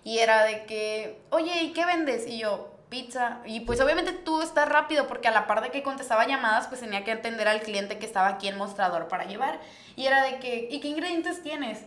Y 0.03 0.17
era 0.17 0.43
de 0.43 0.65
que, 0.65 1.21
oye, 1.29 1.63
¿y 1.63 1.71
qué 1.71 1.85
vendes? 1.85 2.27
Y 2.27 2.39
yo, 2.39 2.67
pizza. 2.89 3.39
Y 3.45 3.61
pues 3.61 3.79
obviamente 3.79 4.11
tú 4.11 4.41
estás 4.41 4.67
rápido 4.67 5.07
porque 5.07 5.29
a 5.29 5.31
la 5.31 5.47
par 5.47 5.61
de 5.61 5.71
que 5.71 5.83
contestaba 5.83 6.27
llamadas, 6.27 6.67
pues 6.67 6.81
tenía 6.81 7.05
que 7.05 7.13
atender 7.13 7.47
al 7.47 7.61
cliente 7.61 7.97
que 7.97 8.05
estaba 8.05 8.27
aquí 8.27 8.49
en 8.49 8.57
mostrador 8.57 9.07
para 9.07 9.23
llevar. 9.23 9.61
Y 9.95 10.07
era 10.07 10.21
de 10.21 10.39
que, 10.39 10.67
¿y 10.69 10.81
qué 10.81 10.89
ingredientes 10.89 11.41
tienes? 11.41 11.85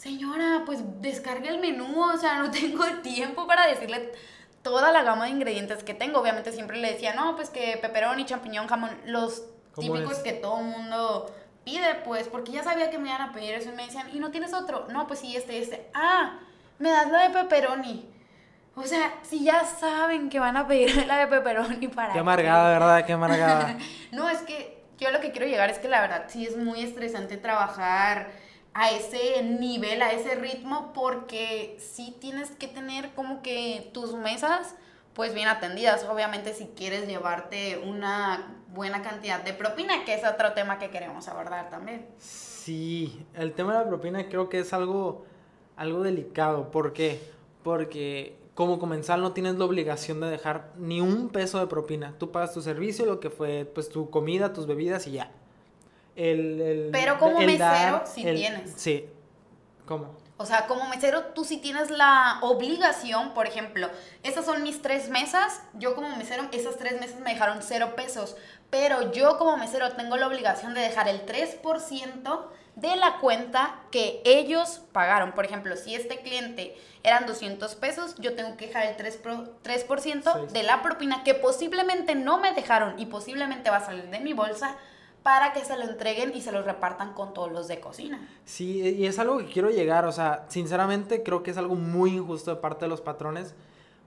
Señora, 0.00 0.62
pues 0.64 0.80
descargue 1.02 1.50
el 1.50 1.60
menú, 1.60 2.02
o 2.02 2.16
sea, 2.16 2.38
no 2.38 2.50
tengo 2.60 2.84
tiempo 3.02 3.46
para 3.46 3.66
decirle 3.66 4.12
toda 4.62 4.92
la 4.92 5.02
gama 5.02 5.24
de 5.24 5.30
ingredientes 5.30 5.84
que 5.84 5.94
tengo. 5.94 6.20
Obviamente 6.20 6.52
siempre 6.52 6.78
le 6.78 6.92
decía, 6.92 7.14
no, 7.14 7.36
pues 7.36 7.50
que 7.50 7.78
peperón 7.80 8.18
y 8.18 8.24
champiñón, 8.24 8.66
jamón, 8.66 8.90
los 9.04 9.44
típicos 9.78 10.18
que 10.18 10.32
todo 10.32 10.56
mundo 10.56 11.32
pide, 11.64 11.94
pues, 12.04 12.28
porque 12.28 12.52
ya 12.52 12.62
sabía 12.62 12.90
que 12.90 12.98
me 12.98 13.08
iban 13.08 13.20
a 13.20 13.32
pedir 13.32 13.54
eso 13.54 13.70
y 13.70 13.76
me 13.76 13.84
decían, 13.84 14.08
¿y 14.12 14.18
no 14.18 14.30
tienes 14.30 14.54
otro? 14.54 14.86
No, 14.90 15.06
pues 15.06 15.20
sí, 15.20 15.36
este, 15.36 15.58
este. 15.58 15.90
Ah, 15.94 16.38
me 16.78 16.90
das 16.90 17.10
la 17.10 17.28
de 17.28 17.30
pepperoni. 17.30 18.08
O 18.74 18.84
sea, 18.84 19.12
si 19.22 19.44
ya 19.44 19.64
saben 19.64 20.30
que 20.30 20.38
van 20.38 20.56
a 20.56 20.66
pedir 20.66 21.06
la 21.06 21.18
de 21.18 21.26
pepperoni 21.26 21.88
para... 21.88 22.14
Qué 22.14 22.18
amargada, 22.18 22.70
¿verdad? 22.70 23.04
Qué 23.06 23.12
amargada. 23.12 23.76
no, 24.12 24.30
es 24.30 24.40
que 24.40 24.82
yo 24.98 25.10
lo 25.10 25.20
que 25.20 25.30
quiero 25.30 25.46
llegar 25.46 25.68
es 25.70 25.78
que 25.78 25.88
la 25.88 26.00
verdad 26.00 26.24
sí 26.28 26.46
es 26.46 26.56
muy 26.56 26.82
estresante 26.82 27.36
trabajar 27.36 28.30
a 28.74 28.90
ese 28.90 29.42
nivel, 29.42 30.02
a 30.02 30.12
ese 30.12 30.34
ritmo, 30.36 30.92
porque 30.94 31.76
sí 31.80 32.16
tienes 32.20 32.50
que 32.52 32.68
tener 32.68 33.10
como 33.14 33.42
que 33.42 33.90
tus 33.92 34.14
mesas 34.14 34.74
pues 35.14 35.34
bien 35.34 35.48
atendidas, 35.48 36.04
obviamente 36.04 36.54
si 36.54 36.66
quieres 36.66 37.06
llevarte 37.06 37.78
una 37.84 38.56
buena 38.68 39.02
cantidad 39.02 39.42
de 39.42 39.52
propina, 39.52 40.04
que 40.04 40.14
es 40.14 40.24
otro 40.24 40.52
tema 40.52 40.78
que 40.78 40.90
queremos 40.90 41.26
abordar 41.28 41.68
también. 41.68 42.06
Sí, 42.18 43.26
el 43.34 43.52
tema 43.52 43.72
de 43.72 43.84
la 43.84 43.88
propina 43.88 44.28
creo 44.28 44.48
que 44.48 44.60
es 44.60 44.72
algo, 44.72 45.26
algo 45.76 46.02
delicado, 46.02 46.70
¿por 46.70 46.92
qué? 46.92 47.20
porque 47.62 48.36
como 48.54 48.78
comensal 48.78 49.20
no 49.20 49.32
tienes 49.32 49.56
la 49.56 49.64
obligación 49.64 50.20
de 50.20 50.28
dejar 50.28 50.72
ni 50.76 51.00
un 51.00 51.28
peso 51.28 51.58
de 51.58 51.66
propina. 51.66 52.14
Tú 52.18 52.30
pagas 52.30 52.52
tu 52.52 52.60
servicio, 52.62 53.06
lo 53.06 53.20
que 53.20 53.30
fue 53.30 53.70
pues 53.74 53.88
tu 53.88 54.10
comida, 54.10 54.52
tus 54.52 54.66
bebidas 54.66 55.06
y 55.06 55.12
ya. 55.12 55.32
El, 56.16 56.60
el- 56.60 56.88
Pero 56.92 57.18
como 57.18 57.40
el 57.40 57.46
mesero 57.46 58.02
sí 58.06 58.26
el- 58.26 58.36
tienes. 58.36 58.72
Sí. 58.76 59.06
¿Cómo? 59.86 60.14
O 60.36 60.46
sea, 60.46 60.66
como 60.66 60.88
mesero, 60.88 61.24
tú 61.34 61.44
sí 61.44 61.58
tienes 61.58 61.90
la 61.90 62.38
obligación, 62.40 63.34
por 63.34 63.46
ejemplo, 63.46 63.90
esas 64.22 64.46
son 64.46 64.62
mis 64.62 64.80
tres 64.80 65.10
mesas, 65.10 65.60
yo 65.74 65.94
como 65.94 66.16
mesero, 66.16 66.44
esas 66.52 66.78
tres 66.78 66.98
mesas 66.98 67.20
me 67.20 67.32
dejaron 67.34 67.58
cero 67.62 67.94
pesos, 67.94 68.36
pero 68.70 69.12
yo 69.12 69.36
como 69.36 69.58
mesero 69.58 69.92
tengo 69.92 70.16
la 70.16 70.26
obligación 70.26 70.72
de 70.72 70.80
dejar 70.80 71.08
el 71.08 71.26
3% 71.26 72.46
de 72.76 72.96
la 72.96 73.18
cuenta 73.18 73.80
que 73.90 74.22
ellos 74.24 74.80
pagaron. 74.92 75.32
Por 75.32 75.44
ejemplo, 75.44 75.76
si 75.76 75.94
este 75.94 76.20
cliente 76.20 76.74
eran 77.02 77.26
200 77.26 77.74
pesos, 77.74 78.14
yo 78.18 78.34
tengo 78.34 78.56
que 78.56 78.68
dejar 78.68 78.86
el 78.86 78.96
3%, 78.96 79.20
pro- 79.20 79.50
3% 79.62 80.32
Seis. 80.32 80.52
de 80.54 80.62
la 80.62 80.80
propina 80.80 81.22
que 81.22 81.34
posiblemente 81.34 82.14
no 82.14 82.38
me 82.38 82.54
dejaron 82.54 82.98
y 82.98 83.06
posiblemente 83.06 83.68
va 83.68 83.76
a 83.78 83.84
salir 83.84 84.08
de 84.08 84.20
mi 84.20 84.32
bolsa 84.32 84.76
para 85.22 85.52
que 85.52 85.64
se 85.64 85.76
lo 85.76 85.84
entreguen 85.84 86.32
y 86.34 86.40
se 86.40 86.52
lo 86.52 86.62
repartan 86.62 87.12
con 87.12 87.34
todos 87.34 87.52
los 87.52 87.68
de 87.68 87.80
cocina. 87.80 88.26
Sí, 88.44 88.80
y 88.80 89.06
es 89.06 89.18
algo 89.18 89.38
que 89.38 89.46
quiero 89.46 89.70
llegar, 89.70 90.06
o 90.06 90.12
sea, 90.12 90.46
sinceramente 90.48 91.22
creo 91.22 91.42
que 91.42 91.50
es 91.50 91.56
algo 91.58 91.74
muy 91.74 92.16
injusto 92.16 92.54
de 92.54 92.60
parte 92.60 92.86
de 92.86 92.88
los 92.88 93.00
patrones. 93.00 93.54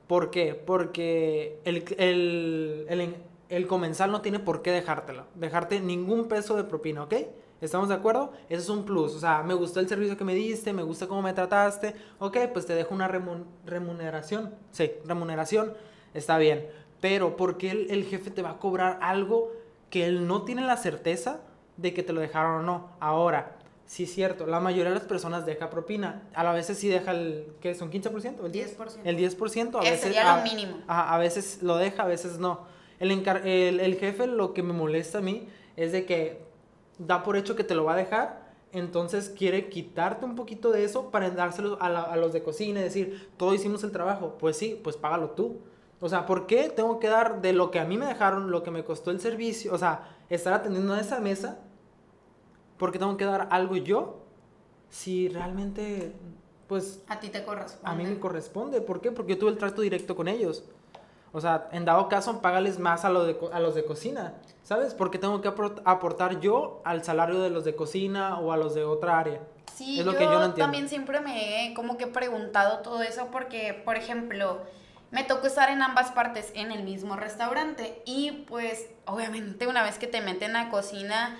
¿Por 0.07 0.31
qué? 0.31 0.53
Porque 0.55 1.59
el, 1.65 1.85
el, 1.97 2.85
el, 2.89 3.15
el 3.49 3.67
comensal 3.67 4.11
no 4.11 4.21
tiene 4.21 4.39
por 4.39 4.61
qué 4.61 4.71
dejártelo, 4.71 5.25
dejarte 5.35 5.79
ningún 5.79 6.27
peso 6.27 6.55
de 6.55 6.63
propina, 6.63 7.03
¿ok? 7.03 7.13
¿Estamos 7.61 7.87
de 7.87 7.95
acuerdo? 7.95 8.33
Eso 8.49 8.61
es 8.61 8.69
un 8.69 8.83
plus, 8.83 9.15
o 9.15 9.19
sea, 9.19 9.41
me 9.43 9.53
gustó 9.53 9.79
el 9.79 9.87
servicio 9.87 10.17
que 10.17 10.25
me 10.25 10.35
diste, 10.35 10.73
me 10.73 10.83
gusta 10.83 11.07
cómo 11.07 11.21
me 11.21 11.31
trataste, 11.31 11.95
ok, 12.19 12.37
pues 12.51 12.65
te 12.65 12.73
dejo 12.75 12.93
una 12.93 13.07
remun- 13.07 13.45
remuneración, 13.65 14.53
sí, 14.71 14.91
remuneración, 15.05 15.73
está 16.13 16.37
bien, 16.37 16.67
pero 16.99 17.37
¿por 17.37 17.57
qué 17.57 17.71
el, 17.71 17.89
el 17.89 18.03
jefe 18.03 18.31
te 18.31 18.41
va 18.41 18.49
a 18.49 18.57
cobrar 18.57 18.99
algo 19.01 19.53
que 19.93 20.07
él 20.07 20.25
no 20.25 20.41
tiene 20.41 20.63
la 20.63 20.75
certeza 20.75 21.41
de 21.77 21.93
que 21.93 22.01
te 22.01 22.13
lo 22.13 22.21
dejaron 22.21 22.55
o 22.55 22.63
no? 22.63 22.89
Ahora, 22.99 23.57
sí 23.85 24.05
es 24.05 24.11
cierto, 24.11 24.47
la 24.47 24.59
mayoría 24.59 24.89
de 24.89 24.95
las 24.95 25.03
personas 25.07 25.45
deja 25.45 25.69
propina, 25.69 26.23
a 26.33 26.43
la 26.43 26.51
veces 26.51 26.79
sí 26.79 26.87
deja 26.87 27.11
el, 27.11 27.45
¿qué 27.61 27.75
son? 27.75 27.91
¿15%? 27.91 28.43
¿El 28.43 28.51
10%? 28.51 28.75
10%. 28.75 28.99
El 29.03 29.17
10%, 29.19 29.75
a 29.75 29.81
veces... 29.81 29.99
sería 29.99 30.23
lo 30.23 30.29
a- 30.31 30.43
mínimo. 30.43 30.77
Ajá, 30.87 31.13
a 31.13 31.17
veces 31.19 31.59
lo 31.61 31.77
deja, 31.77 32.01
a 32.01 32.07
veces 32.07 32.39
no. 32.39 32.61
El, 32.99 33.11
encar- 33.11 33.45
el, 33.45 33.79
el 33.79 33.95
jefe 33.99 34.25
lo 34.25 34.55
que 34.55 34.63
me 34.63 34.73
molesta 34.73 35.19
a 35.19 35.21
mí 35.21 35.47
es 35.77 35.91
de 35.91 36.07
que 36.07 36.41
da 36.97 37.21
por 37.21 37.37
hecho 37.37 37.55
que 37.55 37.63
te 37.63 37.75
lo 37.75 37.83
va 37.83 37.93
a 37.93 37.97
dejar, 37.97 38.51
entonces 38.71 39.29
quiere 39.29 39.69
quitarte 39.69 40.25
un 40.25 40.33
poquito 40.35 40.71
de 40.71 40.85
eso 40.85 41.11
para 41.11 41.29
dárselo 41.29 41.77
a, 41.79 41.89
la- 41.89 42.01
a 42.01 42.15
los 42.15 42.33
de 42.33 42.41
cocina 42.41 42.79
y 42.79 42.83
decir, 42.83 43.29
todo 43.37 43.53
hicimos 43.53 43.83
el 43.83 43.91
trabajo. 43.91 44.37
Pues 44.39 44.57
sí, 44.57 44.79
pues 44.83 44.97
págalo 44.97 45.29
tú. 45.29 45.59
O 46.03 46.09
sea, 46.09 46.25
¿por 46.25 46.47
qué 46.47 46.69
tengo 46.69 46.99
que 46.99 47.07
dar 47.07 47.41
de 47.41 47.53
lo 47.53 47.71
que 47.71 47.79
a 47.79 47.85
mí 47.85 47.97
me 47.97 48.05
dejaron, 48.05 48.51
lo 48.51 48.61
que 48.61 48.71
me 48.71 48.83
costó 48.83 49.09
el 49.09 49.21
servicio? 49.21 49.73
O 49.73 49.77
sea, 49.77 50.09
estar 50.29 50.51
atendiendo 50.51 50.93
a 50.93 50.99
esa 50.99 51.21
mesa, 51.21 51.59
¿por 52.77 52.91
qué 52.91 52.99
tengo 52.99 53.15
que 53.15 53.23
dar 53.23 53.47
algo 53.51 53.77
yo? 53.77 54.19
Si 54.89 55.29
realmente, 55.29 56.11
pues 56.67 57.01
A 57.07 57.21
ti 57.21 57.29
te 57.29 57.45
corresponde. 57.45 57.89
a 57.89 57.95
mí 57.95 58.03
me 58.05 58.19
corresponde. 58.19 58.81
¿Por 58.81 58.99
qué? 58.99 59.11
Porque 59.13 59.33
yo 59.35 59.39
tuve 59.39 59.51
el 59.51 59.57
trato 59.57 59.81
directo 59.81 60.13
con 60.17 60.27
ellos. 60.27 60.65
O 61.31 61.39
sea, 61.39 61.69
en 61.71 61.85
dado 61.85 62.09
caso, 62.09 62.41
págales 62.41 62.79
más 62.79 63.05
a, 63.05 63.09
lo 63.09 63.23
de 63.23 63.37
a 63.53 63.61
los 63.61 63.73
de 63.73 63.85
cocina, 63.85 64.35
¿sabes? 64.61 64.93
Porque 64.93 65.17
tengo 65.17 65.39
que 65.39 65.49
apor- 65.49 65.81
aportar 65.85 66.41
yo 66.41 66.81
al 66.83 67.03
salario 67.05 67.39
de 67.39 67.49
los 67.49 67.63
de 67.63 67.75
cocina 67.77 68.39
o 68.39 68.51
a 68.51 68.57
los 68.57 68.75
de 68.75 68.83
otra 68.83 69.19
área. 69.19 69.39
Sí, 69.73 70.01
es 70.01 70.05
lo 70.05 70.11
yo, 70.11 70.17
que 70.19 70.25
yo 70.25 70.31
no 70.31 70.35
entiendo. 70.47 70.57
también 70.65 70.89
siempre 70.89 71.21
me 71.21 71.65
he 71.69 71.73
como 71.73 71.97
que 71.97 72.07
preguntado 72.07 72.79
todo 72.79 73.01
eso 73.01 73.29
porque, 73.31 73.81
por 73.85 73.95
ejemplo, 73.95 74.59
me 75.13 75.23
tocó 75.23 75.47
estar 75.47 75.69
en 75.69 75.81
ambas 75.81 76.11
partes 76.11 76.51
en 76.55 76.71
el 76.71 76.83
mismo 76.83 77.15
restaurante. 77.15 78.01
Y 78.05 78.45
pues 78.49 78.87
obviamente 79.05 79.67
una 79.67 79.83
vez 79.83 79.97
que 79.97 80.07
te 80.07 80.19
meten 80.19 80.55
a 80.57 80.69
cocina 80.69 81.37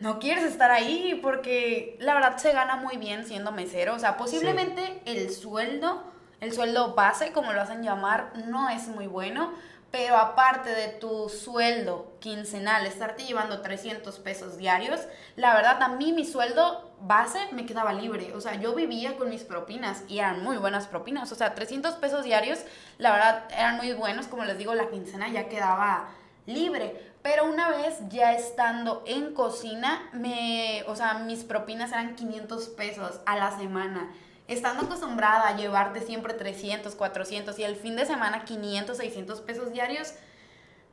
no 0.00 0.18
quieres 0.18 0.44
estar 0.44 0.70
ahí 0.70 1.18
porque 1.22 1.96
la 2.00 2.14
verdad 2.14 2.36
se 2.38 2.52
gana 2.52 2.76
muy 2.76 2.96
bien 2.96 3.26
siendo 3.26 3.52
mesero, 3.52 3.94
o 3.94 3.98
sea, 3.98 4.16
posiblemente 4.16 5.02
el 5.04 5.30
sueldo, 5.30 6.02
el 6.40 6.52
sueldo 6.52 6.94
base 6.94 7.32
como 7.32 7.52
lo 7.52 7.60
hacen 7.60 7.82
llamar, 7.82 8.32
no 8.46 8.70
es 8.70 8.88
muy 8.88 9.06
bueno, 9.06 9.52
pero 9.90 10.16
aparte 10.16 10.70
de 10.70 10.88
tu 10.88 11.28
sueldo 11.28 12.12
quincenal, 12.20 12.86
estarte 12.86 13.24
llevando 13.24 13.60
300 13.60 14.18
pesos 14.20 14.56
diarios, 14.56 15.00
la 15.36 15.54
verdad 15.54 15.82
a 15.82 15.88
mí 15.88 16.12
mi 16.12 16.24
sueldo 16.24 16.92
base 17.00 17.40
me 17.52 17.66
quedaba 17.66 17.92
libre. 17.92 18.32
O 18.34 18.40
sea, 18.40 18.54
yo 18.54 18.74
vivía 18.74 19.16
con 19.16 19.30
mis 19.30 19.42
propinas 19.42 20.04
y 20.06 20.18
eran 20.18 20.42
muy 20.44 20.58
buenas 20.58 20.86
propinas. 20.86 21.32
O 21.32 21.34
sea, 21.34 21.54
300 21.54 21.94
pesos 21.94 22.24
diarios, 22.24 22.60
la 22.98 23.12
verdad 23.12 23.44
eran 23.50 23.76
muy 23.78 23.92
buenos. 23.92 24.26
Como 24.26 24.44
les 24.44 24.58
digo, 24.58 24.74
la 24.74 24.90
quincena 24.90 25.28
ya 25.28 25.48
quedaba 25.48 26.08
libre. 26.46 27.10
Pero 27.22 27.44
una 27.44 27.68
vez 27.68 27.98
ya 28.08 28.32
estando 28.32 29.02
en 29.06 29.34
cocina, 29.34 30.08
me, 30.12 30.84
o 30.86 30.96
sea, 30.96 31.14
mis 31.14 31.44
propinas 31.44 31.92
eran 31.92 32.14
500 32.14 32.68
pesos 32.68 33.20
a 33.26 33.36
la 33.36 33.56
semana. 33.58 34.10
Estando 34.50 34.82
acostumbrada 34.84 35.46
a 35.48 35.56
llevarte 35.56 36.00
siempre 36.00 36.34
300, 36.34 36.94
400 36.96 37.58
y 37.58 37.62
el 37.64 37.76
fin 37.76 37.94
de 37.96 38.04
semana 38.04 38.44
500, 38.44 38.96
600 38.96 39.40
pesos 39.42 39.72
diarios, 39.72 40.12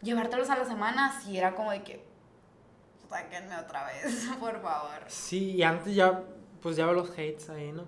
llevártelos 0.01 0.49
a 0.51 0.57
la 0.57 0.65
semana 0.65 1.19
sí 1.21 1.37
era 1.37 1.55
como 1.55 1.71
de 1.71 1.81
que, 1.83 2.05
sáquenme 3.09 3.55
otra 3.57 3.85
vez, 3.85 4.27
por 4.39 4.61
favor. 4.61 4.91
Sí, 5.07 5.51
y 5.55 5.63
antes 5.63 5.95
ya, 5.95 6.21
pues 6.61 6.75
ya 6.75 6.85
los 6.85 7.09
hates 7.11 7.49
ahí, 7.49 7.71
¿no? 7.71 7.85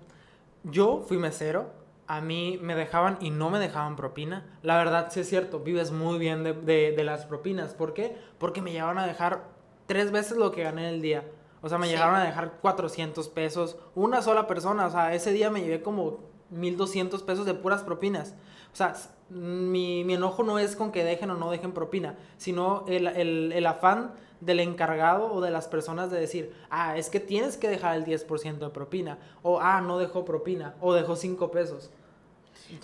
Yo 0.64 1.04
fui 1.06 1.18
mesero, 1.18 1.72
a 2.08 2.20
mí 2.20 2.58
me 2.60 2.74
dejaban 2.74 3.16
y 3.20 3.30
no 3.30 3.48
me 3.50 3.60
dejaban 3.60 3.94
propina. 3.94 4.58
La 4.62 4.76
verdad, 4.76 5.08
sí 5.12 5.20
es 5.20 5.28
cierto, 5.28 5.60
vives 5.60 5.92
muy 5.92 6.18
bien 6.18 6.42
de, 6.42 6.52
de- 6.52 6.92
de 6.96 7.04
las 7.04 7.26
propinas. 7.26 7.74
¿Por 7.74 7.94
qué? 7.94 8.16
Porque 8.38 8.60
me 8.60 8.72
llegaron 8.72 8.98
a 8.98 9.06
dejar 9.06 9.44
tres 9.86 10.10
veces 10.10 10.36
lo 10.36 10.50
que 10.50 10.64
gané 10.64 10.88
en 10.88 10.94
el 10.94 11.00
día. 11.02 11.24
O 11.62 11.68
sea, 11.68 11.78
me 11.78 11.86
Sí. 11.86 11.92
llegaron 11.92 12.14
a 12.16 12.24
dejar 12.24 12.52
400 12.60 13.28
pesos. 13.28 13.76
Una 13.94 14.22
sola 14.22 14.46
persona. 14.46 14.86
O 14.86 14.90
sea, 14.90 15.14
ese 15.14 15.32
día 15.32 15.50
me 15.50 15.60
llevé 15.60 15.82
como 15.82 16.18
1200 16.50 17.22
pesos 17.22 17.46
de 17.46 17.54
puras 17.54 17.82
propinas. 17.82 18.34
O 18.72 18.76
sea, 18.76 18.94
mi, 19.28 20.04
mi 20.04 20.14
enojo 20.14 20.42
no 20.42 20.58
es 20.58 20.76
con 20.76 20.90
que 20.92 21.04
dejen 21.04 21.30
o 21.30 21.34
no 21.36 21.50
dejen 21.50 21.72
propina, 21.72 22.16
sino 22.36 22.84
el, 22.88 23.06
el- 23.08 23.52
el 23.52 23.66
afán 23.66 24.12
del 24.40 24.60
encargado 24.60 25.32
o 25.32 25.40
de 25.40 25.50
las 25.50 25.68
personas 25.68 26.10
de 26.10 26.18
decir, 26.18 26.54
ah, 26.70 26.96
es 26.96 27.10
que 27.10 27.20
tienes 27.20 27.56
que 27.56 27.68
dejar 27.68 27.96
el 27.96 28.04
10% 28.04 28.58
de 28.66 28.70
propina. 28.70 29.18
O, 29.42 29.60
ah, 29.60 29.80
no 29.80 29.98
dejó 29.98 30.24
propina. 30.24 30.74
O 30.80 30.94
dejó 30.94 31.14
5 31.16 31.50
pesos. 31.50 31.90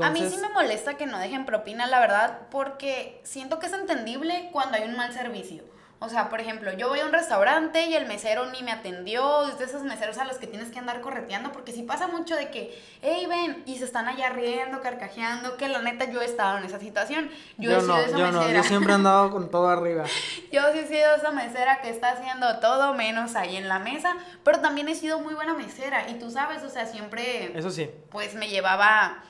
a 0.01 0.11
mí 0.11 0.19
sí 0.19 0.25
Entonces- 0.27 0.41
me 0.41 0.49
molesta 0.51 0.97
que 0.97 1.07
no 1.07 1.19
dejen 1.19 1.47
propina, 1.47 1.87
la 1.87 2.01
verdad, 2.01 2.49
porque 2.51 3.21
siento 3.25 3.59
que 3.59 3.67
es 3.67 3.73
entendible 3.73 4.51
cuando 4.53 4.77
hay 4.77 4.85
un 4.89 4.97
mal 4.97 5.13
servicio. 5.13 5.63
O 5.99 6.11
sea, 6.11 6.29
por 6.29 6.41
ejemplo, 6.41 6.71
yo 6.75 6.91
voy 6.91 7.01
a 7.01 7.07
un 7.07 7.13
restaurante 7.13 7.87
y 7.87 7.95
el 7.95 8.07
mesero 8.07 8.45
ni 8.51 8.63
me 8.63 8.71
atendió, 8.71 9.49
es 9.49 9.59
de 9.59 9.65
esos 9.65 9.83
meseros 9.83 10.19
a 10.19 10.25
los 10.25 10.37
que 10.37 10.47
tienes 10.47 10.71
que 10.71 10.79
andar 10.79 11.01
correteando, 11.01 11.53
porque 11.53 11.73
si 11.73 11.85
pasa 11.85 12.07
mucho 12.07 12.37
de 12.37 12.51
que, 12.51 12.79
hey, 13.01 13.25
ven, 13.27 13.63
y 13.65 13.79
se 13.79 13.87
están 13.87 14.07
allá 14.07 14.29
riendo, 14.29 14.83
carcajeando, 14.83 15.57
que 15.57 15.69
la 15.69 15.81
neta 15.81 16.05
yo 16.11 16.21
he 16.21 16.27
estado 16.27 16.59
en 16.59 16.65
esa 16.65 16.79
situación. 16.79 17.31
Yo, 17.57 17.71
he 17.71 17.81
sido 17.81 17.97
no, 17.97 17.99
esa 17.99 18.19
yo 18.19 18.31
no, 18.31 18.41
mesera. 18.41 18.59
yo 18.59 18.69
siempre 18.69 18.93
he 18.93 18.95
andado 18.95 19.31
con 19.31 19.51
todo 19.51 19.71
arriba. 19.71 20.05
Yo 20.53 20.61
sí 20.75 20.81
he 20.81 20.87
sido 20.87 21.15
esa 21.15 21.31
mesera 21.31 21.81
que 21.81 21.89
está 21.89 22.11
haciendo 22.11 22.59
todo 22.59 22.93
menos 22.93 23.35
ahí 23.35 23.57
en 23.57 23.67
la 23.67 23.79
mesa, 23.79 24.17
pero 24.45 24.61
también 24.61 24.91
he 24.91 24.95
sido 24.95 25.21
muy 25.21 25.33
buena 25.33 25.55
mesera 25.55 26.11
y 26.11 26.19
tú 26.19 26.31
sabes, 26.31 26.63
o 26.63 26.69
sea, 26.69 26.85
siempre 26.85 27.59
Eso 27.59 27.71
sí. 27.71 27.91
pues 28.11 28.35
me 28.35 28.49
llevaba 28.49 29.23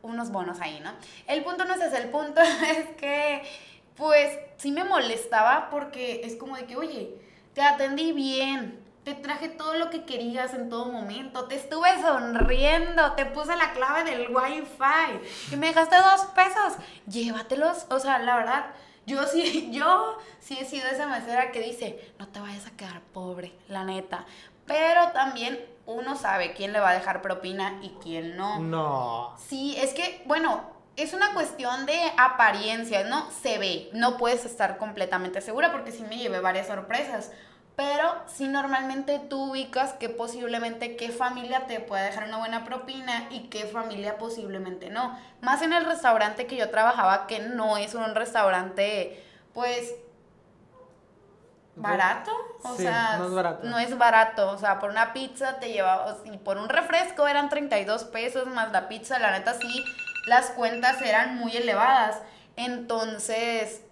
unos 0.00 0.30
bonos 0.30 0.60
ahí, 0.60 0.80
¿no? 0.80 0.92
El 1.26 1.42
punto 1.44 1.64
no 1.64 1.74
es 1.74 1.80
ese, 1.82 1.98
el 1.98 2.08
punto 2.10 2.40
es 2.40 2.88
que 2.96 3.42
pues 3.96 4.38
sí 4.56 4.72
me 4.72 4.84
molestaba 4.84 5.68
porque 5.70 6.22
es 6.24 6.36
como 6.36 6.56
de 6.56 6.66
que, 6.66 6.76
oye, 6.76 7.14
te 7.54 7.62
atendí 7.62 8.12
bien, 8.12 8.84
te 9.04 9.14
traje 9.14 9.48
todo 9.48 9.74
lo 9.74 9.90
que 9.90 10.04
querías 10.04 10.54
en 10.54 10.68
todo 10.68 10.86
momento, 10.86 11.44
te 11.44 11.54
estuve 11.56 11.88
sonriendo, 12.00 13.12
te 13.12 13.26
puse 13.26 13.54
la 13.56 13.72
clave 13.72 14.04
del 14.04 14.34
wifi 14.34 15.52
y 15.52 15.56
me 15.56 15.68
dejaste 15.68 15.96
dos 15.96 16.22
pesos, 16.34 16.78
llévatelos, 17.06 17.86
o 17.90 17.98
sea, 18.00 18.18
la 18.18 18.36
verdad, 18.36 18.66
yo 19.06 19.26
sí, 19.26 19.68
yo 19.72 20.18
sí 20.40 20.56
he 20.58 20.64
sido 20.64 20.88
esa 20.88 21.06
mesera 21.06 21.52
que 21.52 21.60
dice, 21.60 22.12
no 22.18 22.28
te 22.28 22.40
vayas 22.40 22.66
a 22.66 22.76
quedar 22.76 23.02
pobre, 23.12 23.54
la 23.68 23.84
neta, 23.84 24.24
pero 24.66 25.08
también 25.12 25.60
uno 25.86 26.16
sabe 26.16 26.54
quién 26.54 26.72
le 26.72 26.80
va 26.80 26.90
a 26.90 26.94
dejar 26.94 27.20
propina 27.20 27.78
y 27.82 27.90
quién 28.02 28.36
no. 28.36 28.58
No. 28.58 29.36
Sí, 29.36 29.76
es 29.78 29.92
que, 29.92 30.22
bueno, 30.24 30.73
es 30.96 31.12
una 31.12 31.32
cuestión 31.34 31.86
de 31.86 32.00
apariencia, 32.16 33.04
¿no? 33.04 33.30
Se 33.30 33.58
ve, 33.58 33.90
no 33.92 34.16
puedes 34.16 34.44
estar 34.44 34.76
completamente 34.78 35.40
segura 35.40 35.72
porque 35.72 35.90
sí 35.92 36.02
me 36.04 36.18
llevé 36.18 36.40
varias 36.40 36.66
sorpresas. 36.68 37.32
Pero 37.76 38.14
si 38.28 38.46
normalmente 38.46 39.18
tú 39.18 39.50
ubicas 39.50 39.94
que 39.94 40.08
posiblemente 40.08 40.94
qué 40.94 41.10
familia 41.10 41.66
te 41.66 41.80
puede 41.80 42.04
dejar 42.04 42.28
una 42.28 42.36
buena 42.38 42.62
propina 42.64 43.26
y 43.30 43.48
qué 43.48 43.66
familia 43.66 44.16
posiblemente 44.16 44.90
no. 44.90 45.18
Más 45.40 45.60
en 45.62 45.72
el 45.72 45.84
restaurante 45.84 46.46
que 46.46 46.54
yo 46.56 46.70
trabajaba, 46.70 47.26
que 47.26 47.40
no 47.40 47.76
es 47.76 47.94
un 47.94 48.14
restaurante, 48.14 49.20
pues, 49.52 49.92
barato, 51.76 52.30
o 52.62 52.76
Sí, 52.76 52.84
sea, 52.84 53.16
no 53.18 53.26
es 53.26 53.34
barato. 53.34 53.66
no 53.66 53.78
es 53.80 53.98
barato, 53.98 54.50
o 54.50 54.58
sea, 54.58 54.78
por 54.78 54.90
una 54.90 55.12
pizza 55.12 55.58
te 55.58 55.72
lleva, 55.72 56.06
o- 56.06 56.24
y 56.32 56.38
por 56.38 56.56
un 56.58 56.68
refresco 56.68 57.26
eran 57.26 57.48
32 57.48 58.04
pesos 58.04 58.46
más 58.46 58.70
la 58.70 58.86
pizza, 58.88 59.18
la 59.18 59.32
neta 59.32 59.54
sí, 59.54 59.84
las 60.26 60.50
cuentas 60.50 61.00
eran 61.02 61.36
muy 61.36 61.56
elevadas, 61.56 62.20
entonces, 62.56 63.82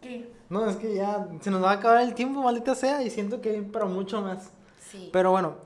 ¿qué? 0.00 0.30
No, 0.48 0.68
es 0.68 0.76
que 0.76 0.94
ya 0.94 1.26
se 1.40 1.50
nos 1.50 1.62
va 1.62 1.72
a 1.72 1.74
acabar 1.74 2.00
el 2.02 2.14
tiempo, 2.14 2.42
maldita 2.42 2.74
sea, 2.74 3.02
y 3.02 3.10
siento 3.10 3.40
que 3.40 3.62
para 3.62 3.84
mucho 3.84 4.22
más. 4.22 4.50
Sí. 4.90 5.10
Pero 5.12 5.30
bueno, 5.30 5.56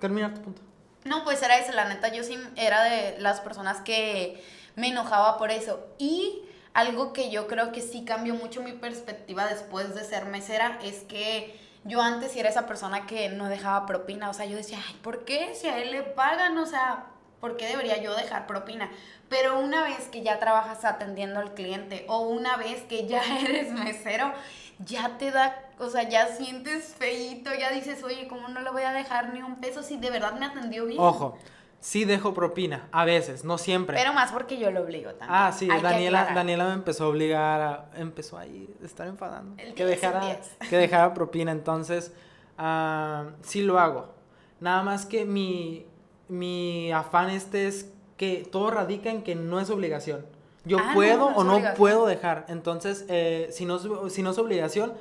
termina 0.00 0.32
tu 0.32 0.42
punto. 0.42 0.62
No, 1.04 1.24
pues 1.24 1.42
era 1.42 1.58
eso, 1.58 1.72
la 1.72 1.88
neta, 1.88 2.12
yo 2.12 2.22
sí 2.22 2.38
era 2.56 2.84
de 2.84 3.18
las 3.18 3.40
personas 3.40 3.80
que 3.80 4.44
me 4.76 4.88
enojaba 4.88 5.38
por 5.38 5.50
eso. 5.50 5.80
Y 5.98 6.42
algo 6.74 7.12
que 7.12 7.30
yo 7.30 7.46
creo 7.48 7.72
que 7.72 7.80
sí 7.80 8.04
cambió 8.04 8.34
mucho 8.34 8.62
mi 8.62 8.72
perspectiva 8.72 9.46
después 9.46 9.94
de 9.94 10.04
ser 10.04 10.26
mesera 10.26 10.78
es 10.82 11.00
que 11.04 11.58
yo 11.84 12.02
antes 12.02 12.36
era 12.36 12.48
esa 12.48 12.66
persona 12.66 13.06
que 13.06 13.30
no 13.30 13.48
dejaba 13.48 13.86
propina. 13.86 14.30
O 14.30 14.34
sea, 14.34 14.46
yo 14.46 14.56
decía, 14.56 14.78
ay, 14.86 14.94
¿por 15.02 15.24
qué? 15.24 15.54
Si 15.54 15.66
a 15.66 15.78
él 15.78 15.90
le 15.90 16.02
pagan, 16.02 16.56
o 16.58 16.66
sea, 16.66 17.06
¿por 17.40 17.56
qué 17.56 17.66
debería 17.66 18.02
yo 18.02 18.14
dejar 18.14 18.46
propina? 18.46 18.90
Pero 19.28 19.58
una 19.58 19.82
vez 19.82 20.08
que 20.08 20.22
ya 20.22 20.38
trabajas 20.38 20.84
atendiendo 20.84 21.40
al 21.40 21.54
cliente 21.54 22.04
o 22.08 22.20
una 22.20 22.56
vez 22.56 22.82
que 22.82 23.06
ya 23.06 23.22
eres 23.44 23.72
mesero, 23.72 24.32
ya 24.78 25.18
te 25.18 25.30
da, 25.30 25.70
o 25.78 25.88
sea, 25.88 26.08
ya 26.08 26.26
sientes 26.28 26.94
feíto, 26.98 27.50
ya 27.58 27.70
dices, 27.70 28.02
oye, 28.02 28.28
¿cómo 28.28 28.48
no 28.48 28.60
le 28.60 28.70
voy 28.70 28.82
a 28.82 28.92
dejar 28.92 29.32
ni 29.32 29.42
un 29.42 29.56
peso 29.56 29.82
si 29.82 29.96
de 29.98 30.10
verdad 30.10 30.32
me 30.38 30.46
atendió 30.46 30.86
bien? 30.86 31.00
Ojo, 31.00 31.36
sí 31.80 32.04
dejo 32.04 32.32
propina, 32.34 32.88
a 32.92 33.04
veces, 33.04 33.44
no 33.44 33.58
siempre. 33.58 33.96
Pero 33.96 34.12
más 34.14 34.32
porque 34.32 34.58
yo 34.58 34.70
lo 34.70 34.82
obligo 34.82 35.10
también. 35.10 35.30
Ah, 35.30 35.52
sí, 35.52 35.68
Hay 35.70 35.80
Daniela. 35.82 36.30
Daniela 36.34 36.66
me 36.66 36.74
empezó 36.74 37.04
a 37.04 37.08
obligar 37.08 37.60
a, 37.60 37.90
empezó 37.94 38.38
ahí 38.38 38.68
a 38.82 38.86
estar 38.86 39.06
enfadando. 39.06 39.60
El 39.62 39.74
Que 39.74 39.84
10 39.84 40.02
en 40.02 40.10
dejara, 40.12 40.26
10. 40.26 40.56
que 40.70 40.76
dejara 40.76 41.14
propina, 41.14 41.52
entonces, 41.52 42.12
ah, 42.56 43.26
sí 43.42 43.62
lo 43.62 43.78
hago. 43.78 44.14
Nada 44.60 44.82
más 44.82 45.06
que 45.06 45.24
mi, 45.24 45.86
mi 46.30 46.92
afán 46.92 47.28
este 47.30 47.66
es 47.66 47.92
que 48.16 48.46
todo 48.50 48.70
radica 48.70 49.10
en 49.10 49.22
que 49.22 49.34
no 49.34 49.60
es 49.60 49.68
obligación. 49.70 50.24
Yo 50.64 50.78
Ah, 50.78 50.92
puedo 50.94 51.30
no 51.30 51.36
o 51.36 51.44
no 51.44 51.52
obligación. 51.54 51.76
puedo 51.78 52.06
dejar. 52.06 52.44
Entonces, 52.48 53.04
eh, 53.08 53.48
si, 53.50 53.64
no, 53.64 53.76
es- 53.76 54.12
si 54.12 54.22
no 54.22 54.30
es 54.30 54.38
obligación, 54.38 54.92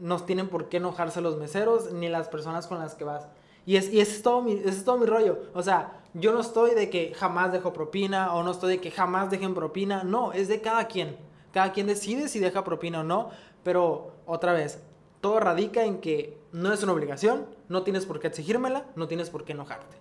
no 0.00 0.20
tienen 0.22 0.48
por 0.48 0.68
qué 0.68 0.76
enojarse 0.78 1.20
los 1.20 1.36
meseros 1.38 1.92
ni 1.92 2.08
las 2.08 2.28
personas 2.28 2.66
con 2.66 2.78
las 2.78 2.94
que 2.94 3.04
vas. 3.04 3.26
Y, 3.64 3.76
es, 3.76 3.92
y 3.92 4.00
ese, 4.00 4.12
es 4.16 4.22
todo 4.22 4.42
mi, 4.42 4.52
ese 4.52 4.68
es 4.68 4.84
todo 4.84 4.98
mi 4.98 5.06
rollo. 5.06 5.38
O 5.54 5.62
sea, 5.62 6.00
yo 6.14 6.32
no 6.32 6.40
estoy 6.40 6.74
de 6.74 6.90
que 6.90 7.14
jamás 7.14 7.52
dejo 7.52 7.72
propina 7.72 8.34
o 8.34 8.42
no 8.42 8.50
estoy 8.50 8.74
de 8.76 8.80
que 8.80 8.90
jamás 8.90 9.30
dejen 9.30 9.54
propina. 9.54 10.04
No, 10.04 10.32
es 10.32 10.48
de 10.48 10.60
cada 10.60 10.86
quien. 10.86 11.16
Cada 11.52 11.72
quien 11.72 11.86
decide 11.86 12.28
si 12.28 12.38
deja 12.38 12.62
propina 12.64 13.00
o 13.00 13.04
no. 13.04 13.30
Pero 13.62 14.12
otra 14.26 14.52
vez, 14.52 14.80
todo 15.20 15.40
radica 15.40 15.84
en 15.84 16.00
que 16.00 16.36
no 16.52 16.72
es 16.72 16.82
una 16.82 16.92
obligación, 16.92 17.46
no 17.68 17.82
tienes 17.82 18.06
por 18.06 18.20
qué 18.20 18.26
exigírmela, 18.28 18.84
no 18.96 19.08
tienes 19.08 19.30
por 19.30 19.44
qué 19.44 19.52
enojarte. 19.52 19.96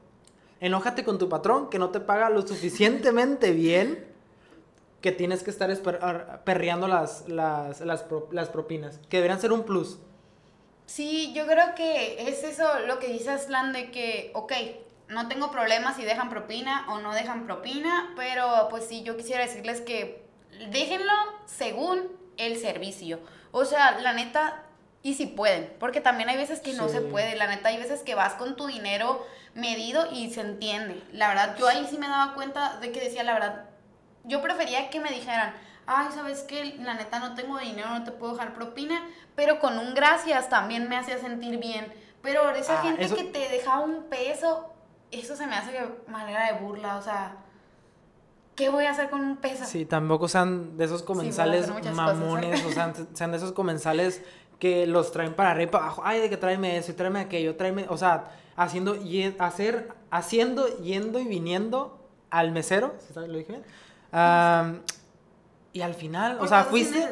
Enójate 0.60 1.04
con 1.04 1.18
tu 1.18 1.30
patrón 1.30 1.70
que 1.70 1.80
no 1.80 1.90
te 1.90 2.00
paga 2.00 2.30
lo 2.30 2.46
suficientemente 2.48 3.52
bien 3.52 4.06
que 5.02 5.12
tienes 5.12 5.44
que 5.44 5.52
estar 5.52 5.70
perreando 6.44 6.88
las, 6.88 7.28
las, 7.28 7.82
las, 7.82 8.06
las 8.32 8.50
propinas, 8.50 9.00
que 9.08 9.18
deberían 9.18 9.40
ser 9.40 9.52
un 9.52 9.64
plus. 9.64 10.00
Sí, 10.88 11.32
yo 11.34 11.46
creo 11.46 11.76
que 11.76 12.28
es 12.28 12.44
eso 12.44 12.68
lo 12.88 13.00
que 13.00 13.08
dice 13.08 13.32
Aslan 13.32 13.72
de 13.72 13.92
que, 13.92 14.32
ok, 14.34 14.54
no 15.10 15.28
tengo 15.28 15.52
problemas 15.52 15.96
si 15.96 16.04
dejan 16.04 16.30
propina 16.30 16.86
o 16.90 17.00
no 17.00 17.14
dejan 17.14 17.46
propina, 17.46 18.14
pero 18.16 18.68
pues 18.70 18.86
sí, 18.86 19.04
yo 19.04 19.16
quisiera 19.18 19.44
decirles 19.44 19.82
que 19.82 20.26
déjenlo 20.72 21.14
según 21.46 22.02
el 22.38 22.58
servicio. 22.58 23.20
O 23.52 23.66
sea, 23.66 24.00
la 24.00 24.14
neta, 24.14 24.65
y 25.06 25.14
si 25.14 25.28
pueden, 25.28 25.72
porque 25.80 26.02
también 26.02 26.30
hay 26.30 26.36
veces 26.38 26.60
que 26.62 26.74
no 26.74 26.90
se 26.90 27.00
puede, 27.00 27.36
la 27.36 27.46
neta, 27.46 27.70
hay 27.70 27.78
veces 27.78 28.02
que 28.02 28.16
vas 28.16 28.34
con 28.34 28.56
tu 28.56 28.66
dinero 28.66 29.24
medido 29.54 30.08
y 30.12 30.34
se 30.34 30.42
entiende. 30.42 31.00
La 31.14 31.28
verdad, 31.28 31.56
yo 31.60 31.68
ahí 31.68 31.86
sí 31.88 32.00
me 32.00 32.08
daba 32.08 32.34
cuenta 32.34 32.80
de 32.80 32.92
que 32.92 33.00
decía, 33.02 33.24
la 33.24 33.34
verdad, 33.36 33.66
yo 34.24 34.42
prefería 34.42 34.90
que 34.90 35.00
me 35.00 35.12
dijeran, 35.12 35.54
ay, 35.86 36.08
¿sabes 36.16 36.42
qué? 36.42 36.76
La 36.80 36.96
neta 36.96 37.20
no 37.20 37.36
tengo 37.36 37.60
dinero, 37.60 37.90
no 37.90 38.04
te 38.04 38.12
puedo 38.12 38.34
dejar 38.34 38.56
propina, 38.56 39.00
pero 39.36 39.60
con 39.60 39.78
un 39.78 39.94
gracias 39.94 40.50
también 40.50 40.90
me 40.90 40.98
hacía 40.98 41.20
sentir 41.20 41.60
bien. 41.60 41.86
Pero 42.24 42.50
esa 42.56 42.80
Ah, 42.80 42.82
gente 42.82 43.04
eso- 43.06 43.16
que 43.16 43.26
te 43.26 43.48
deja 43.50 43.78
un 43.82 44.06
peso, 44.10 44.74
eso 45.12 45.36
se 45.36 45.46
me 45.46 45.56
hace 45.56 45.72
que 45.72 45.88
manera 46.12 46.52
de 46.52 46.60
burla, 46.60 46.98
o 46.98 47.02
sea, 47.04 47.38
¿qué 48.56 48.70
voy 48.70 48.86
a 48.86 48.92
hacer 48.92 49.10
con 49.10 49.22
un 49.22 49.38
peso? 49.38 49.66
Sí, 49.66 49.86
tampoco 49.86 50.28
sean 50.28 50.78
de 50.78 50.86
esos 50.86 51.04
comensales 51.04 51.68
cosas. 51.70 51.94
mamones, 51.94 52.64
o 52.66 52.72
sea, 52.72 52.94
sean 53.14 53.32
de 53.32 53.38
esos 53.38 53.52
comensales 53.52 54.22
que 54.60 54.88
los 54.88 55.12
traen 55.12 55.34
para 55.34 55.52
arriba 55.52 55.70
y 55.70 55.72
para 55.72 55.86
abajo. 55.86 56.02
Ay, 56.06 56.22
de 56.22 56.30
que 56.30 56.38
tráeme 56.38 56.78
eso 56.78 56.92
y 56.92 56.96
tráeme 56.96 57.20
aquello, 57.20 57.56
tráeme, 57.56 57.86
o 57.90 57.98
sea, 57.98 58.32
haciendo, 58.56 58.96
y, 58.96 59.36
hacer, 59.40 59.90
haciendo, 60.12 60.68
yendo 60.80 61.20
y 61.20 61.26
viniendo 61.26 62.00
al 62.30 62.52
mesero, 62.52 62.94
¿sí 63.00 63.14
sabes? 63.14 63.30
¿Lo 63.30 63.38
dije 63.38 63.52
bien? 63.52 63.64
Y 65.74 65.82
al 65.82 65.94
final, 65.94 66.38
o 66.40 66.48
sea, 66.48 66.64
fuiste... 66.64 67.06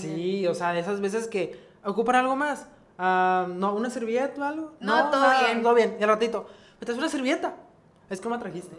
Sí, 0.00 0.46
o 0.46 0.54
sea, 0.54 0.72
de 0.72 0.80
esas 0.80 1.00
veces 1.00 1.28
que 1.28 1.60
ocupan 1.84 2.16
algo 2.16 2.36
más. 2.36 2.66
No, 2.98 3.74
una 3.74 3.90
servilleta 3.90 4.40
o 4.40 4.44
algo. 4.44 4.72
No, 4.80 5.10
todo 5.10 5.20
nada, 5.20 5.44
bien. 5.44 5.62
Todo 5.62 5.74
bien. 5.74 5.96
Y 6.00 6.02
al 6.02 6.08
ratito, 6.08 6.46
me 6.80 6.86
traes 6.86 6.98
una 6.98 7.10
servilleta. 7.10 7.54
Es 8.08 8.20
que 8.20 8.28
no 8.28 8.34
me 8.34 8.40
trajiste. 8.40 8.74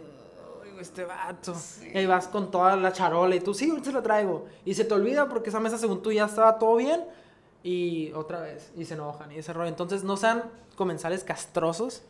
Ay, 0.64 0.72
este 0.80 1.04
vato. 1.04 1.54
Y 1.94 1.96
ahí 1.96 2.06
vas 2.06 2.26
con 2.26 2.50
toda 2.50 2.74
la 2.74 2.92
charola 2.92 3.36
y 3.36 3.40
tú, 3.40 3.54
sí, 3.54 3.70
ahorita 3.70 3.90
se 3.90 3.92
la 3.92 4.02
traigo. 4.02 4.46
Y 4.64 4.74
se 4.74 4.84
te 4.84 4.94
olvida 4.94 5.28
porque 5.28 5.50
esa 5.50 5.60
mesa 5.60 5.78
según 5.78 6.02
tú 6.02 6.10
ya 6.10 6.24
estaba 6.24 6.58
todo 6.58 6.74
bien. 6.74 7.00
Y 7.62 8.12
otra 8.12 8.40
vez, 8.40 8.72
y 8.76 8.84
se 8.84 8.94
enojan 8.94 9.30
y 9.32 9.36
ese 9.38 9.52
rollo. 9.52 9.68
Entonces 9.68 10.04
no 10.04 10.16
sean 10.16 10.44
comensales 10.76 11.24
castrosos. 11.24 12.02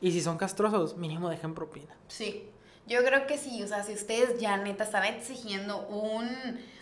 Y 0.00 0.12
si 0.12 0.20
son 0.20 0.36
castrosos, 0.36 0.96
mínimo 0.96 1.28
dejen 1.28 1.54
propina. 1.54 1.94
Sí, 2.08 2.48
yo 2.86 3.04
creo 3.04 3.26
que 3.26 3.38
sí, 3.38 3.62
o 3.62 3.68
sea, 3.68 3.84
si 3.84 3.92
ustedes 3.92 4.40
ya 4.40 4.56
neta 4.56 4.84
están 4.84 5.04
exigiendo 5.04 5.86
un 5.86 6.28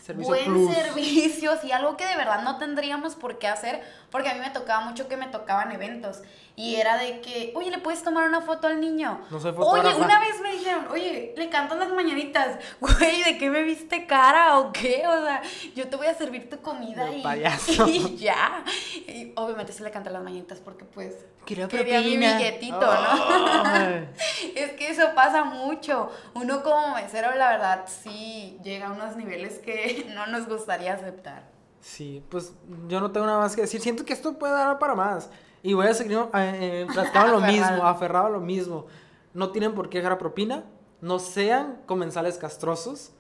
Servicio 0.00 0.34
buen 0.34 0.44
plus. 0.44 0.74
servicio, 0.74 1.58
sí, 1.60 1.72
algo 1.72 1.96
que 1.96 2.06
de 2.06 2.16
verdad 2.16 2.42
no 2.42 2.58
tendríamos 2.58 3.14
por 3.14 3.38
qué 3.38 3.48
hacer, 3.48 3.82
porque 4.10 4.28
a 4.28 4.34
mí 4.34 4.40
me 4.40 4.50
tocaba 4.50 4.84
mucho 4.84 5.08
que 5.08 5.16
me 5.16 5.26
tocaban 5.26 5.70
eventos 5.72 6.22
y 6.56 6.76
era 6.76 6.98
de 6.98 7.20
que, 7.20 7.52
oye, 7.54 7.70
¿le 7.70 7.78
puedes 7.78 8.02
tomar 8.02 8.28
una 8.28 8.42
foto 8.42 8.66
al 8.66 8.80
niño? 8.80 9.20
No 9.30 9.40
soy 9.40 9.54
Oye, 9.56 9.94
una 9.94 10.20
vez 10.20 10.40
me 10.42 10.52
dijeron, 10.52 10.88
oye, 10.90 11.32
le 11.36 11.48
cantan 11.48 11.78
las 11.78 11.90
mañanitas, 11.90 12.58
güey, 12.80 13.22
¿de 13.22 13.38
qué 13.38 13.48
me 13.48 13.62
viste 13.62 14.06
cara 14.06 14.58
o 14.58 14.72
qué? 14.72 15.04
O 15.06 15.24
sea, 15.24 15.42
yo 15.74 15.88
te 15.88 15.96
voy 15.96 16.06
a 16.06 16.14
servir 16.14 16.50
tu 16.50 16.60
comida 16.60 17.10
y, 17.10 17.22
payaso. 17.22 17.86
y 17.88 18.16
ya. 18.16 18.62
Y 19.06 19.32
obviamente 19.36 19.72
sí 19.72 19.82
le 19.82 19.90
cantan 19.90 20.12
las 20.12 20.22
mañanitas 20.22 20.58
porque 20.60 20.84
pues 20.84 21.14
Quería 21.46 21.66
quería 21.68 22.00
mi 22.00 22.16
billetito, 22.16 22.80
¿no? 22.80 23.62
Ay. 23.64 24.08
Es 24.54 24.72
que 24.72 24.90
eso 24.90 25.14
pasa 25.14 25.44
mucho. 25.44 26.10
Uno 26.34 26.62
como 26.62 26.94
mesero, 26.94 27.34
la 27.34 27.50
verdad, 27.50 27.84
sí 27.86 28.58
llega 28.62 28.88
a 28.88 28.92
unos 28.92 29.16
niveles 29.16 29.58
que 29.58 29.89
no 30.14 30.26
nos 30.26 30.46
gustaría 30.48 30.94
aceptar. 30.94 31.44
Sí, 31.80 32.22
pues 32.28 32.52
yo 32.88 33.00
no 33.00 33.10
tengo 33.10 33.26
nada 33.26 33.38
más 33.38 33.54
que 33.54 33.62
decir. 33.62 33.80
Siento 33.80 34.04
que 34.04 34.12
esto 34.12 34.38
puede 34.38 34.52
dar 34.52 34.78
para 34.78 34.94
más. 34.94 35.30
Y 35.62 35.72
voy 35.74 35.86
a 35.86 35.94
seguir 35.94 36.18
eh, 36.34 36.86
eh, 36.86 36.86
lo 37.30 37.40
mismo, 37.40 37.86
aferrado 37.86 38.26
a 38.26 38.30
lo 38.30 38.40
mismo. 38.40 38.86
No 39.34 39.50
tienen 39.50 39.74
por 39.74 39.88
qué 39.88 39.98
dejar 39.98 40.18
propina. 40.18 40.64
No 41.00 41.18
sean 41.18 41.80
comensales 41.86 42.36
castrosos. 42.36 43.12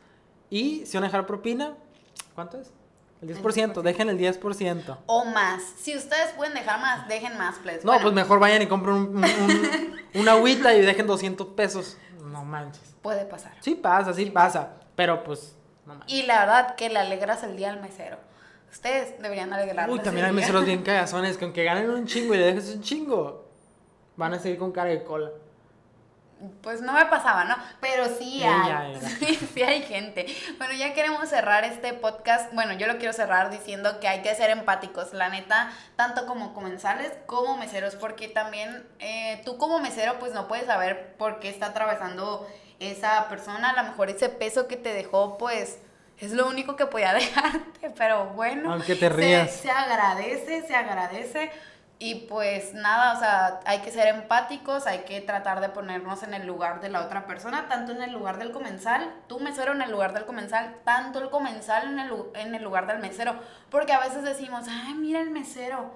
Y 0.50 0.84
si 0.84 0.96
van 0.96 1.04
a 1.04 1.06
dejar 1.06 1.26
propina, 1.26 1.74
¿cuánto 2.34 2.58
es? 2.60 2.70
El 3.22 3.28
10%. 3.42 3.82
Dejen 3.82 4.08
el 4.08 4.18
10%. 4.18 4.96
O 5.06 5.24
más. 5.26 5.62
Si 5.78 5.96
ustedes 5.96 6.32
pueden 6.32 6.54
dejar 6.54 6.80
más, 6.80 7.06
dejen 7.08 7.36
más, 7.38 7.58
please. 7.58 7.80
No, 7.84 7.92
Bueno, 7.92 8.02
pues 8.02 8.14
mejor 8.14 8.38
vayan 8.40 8.62
y 8.62 8.66
compren 8.66 8.96
un, 8.96 9.16
un- 9.16 9.24
un- 9.24 10.00
una 10.20 10.32
agüita 10.32 10.74
y 10.74 10.80
dejen 10.80 11.06
200 11.06 11.46
pesos. 11.48 11.96
No 12.24 12.44
manches. 12.44 12.94
Puede 13.02 13.24
pasar. 13.26 13.52
Sí 13.60 13.74
pasa, 13.74 14.12
sí 14.14 14.26
pasa. 14.26 14.70
Pero 14.96 15.22
pues, 15.22 15.54
no. 15.86 16.00
Y 16.06 16.22
la 16.22 16.40
verdad 16.40 16.74
que 16.76 16.88
le 16.88 16.98
alegras 16.98 17.42
el 17.42 17.56
día 17.56 17.70
al 17.70 17.80
mesero. 17.80 18.18
Ustedes 18.70 19.20
deberían 19.20 19.52
alegrarles 19.52 19.98
Uy, 19.98 20.02
también 20.02 20.26
hay 20.26 20.32
meseros 20.32 20.64
bien 20.64 20.82
cagazones 20.84 21.36
que 21.36 21.44
aunque 21.44 21.64
ganen 21.64 21.90
un 21.90 22.06
chingo 22.06 22.34
y 22.34 22.38
le 22.38 22.44
dejes 22.46 22.74
un 22.74 22.82
chingo, 22.82 23.48
van 24.16 24.34
a 24.34 24.38
seguir 24.38 24.58
con 24.58 24.72
cara 24.72 24.90
de 24.90 25.02
cola. 25.02 25.30
Pues 26.62 26.80
no 26.80 26.94
me 26.94 27.04
pasaba, 27.04 27.44
¿no? 27.44 27.54
Pero 27.80 28.06
sí 28.06 28.42
hay. 28.42 28.98
sí 29.54 29.62
hay 29.62 29.82
gente. 29.82 30.26
Bueno, 30.56 30.72
ya 30.72 30.94
queremos 30.94 31.28
cerrar 31.28 31.64
este 31.64 31.92
podcast. 31.92 32.54
Bueno, 32.54 32.72
yo 32.72 32.86
lo 32.86 32.96
quiero 32.96 33.12
cerrar 33.12 33.50
diciendo 33.50 34.00
que 34.00 34.08
hay 34.08 34.22
que 34.22 34.34
ser 34.34 34.48
empáticos, 34.48 35.12
la 35.12 35.28
neta, 35.28 35.70
tanto 35.96 36.26
como 36.26 36.54
comensales 36.54 37.12
como 37.26 37.58
meseros, 37.58 37.94
porque 37.96 38.28
también 38.28 38.86
eh, 39.00 39.42
tú 39.44 39.58
como 39.58 39.80
mesero 39.80 40.18
pues 40.18 40.32
no 40.32 40.48
puedes 40.48 40.64
saber 40.64 41.14
por 41.18 41.40
qué 41.40 41.50
está 41.50 41.66
atravesando 41.66 42.46
esa 42.80 43.28
persona. 43.28 43.70
A 43.70 43.82
lo 43.82 43.88
mejor 43.90 44.10
ese 44.10 44.28
peso 44.28 44.66
que 44.66 44.76
te 44.76 44.92
dejó 44.92 45.38
pues 45.38 45.78
es 46.18 46.32
lo 46.32 46.48
único 46.48 46.76
que 46.76 46.86
podía 46.86 47.12
dejarte, 47.14 47.90
pero 47.96 48.26
bueno. 48.30 48.72
Aunque 48.72 48.94
te 48.94 49.08
se- 49.08 49.10
rías. 49.10 49.50
se 49.52 49.70
agradece, 49.70 50.66
se 50.66 50.74
agradece. 50.74 51.50
Y 52.02 52.26
pues 52.28 52.72
nada, 52.72 53.12
o 53.14 53.18
sea, 53.20 53.60
hay 53.66 53.80
que 53.80 53.90
ser 53.90 54.06
empáticos, 54.08 54.86
hay 54.86 55.00
que 55.00 55.20
tratar 55.20 55.60
de 55.60 55.68
ponernos 55.68 56.22
en 56.22 56.32
el 56.32 56.46
lugar 56.46 56.80
de 56.80 56.88
la 56.88 57.02
otra 57.04 57.26
persona, 57.26 57.68
tanto 57.68 57.92
en 57.92 58.00
el 58.02 58.10
lugar 58.10 58.38
del 58.38 58.52
comensal, 58.52 59.12
tú 59.26 59.38
mesero 59.38 59.72
en 59.72 59.82
el 59.82 59.90
lugar 59.90 60.14
del 60.14 60.24
comensal, 60.24 60.76
tanto 60.82 61.18
el 61.18 61.28
comensal 61.28 61.88
en 61.88 61.98
el, 61.98 62.10
en 62.36 62.54
el 62.54 62.62
lugar 62.62 62.86
del 62.86 63.00
mesero. 63.00 63.34
Porque 63.70 63.92
a 63.92 64.00
veces 64.00 64.22
decimos, 64.22 64.64
ay, 64.66 64.94
mira 64.94 65.20
el 65.20 65.28
mesero, 65.30 65.90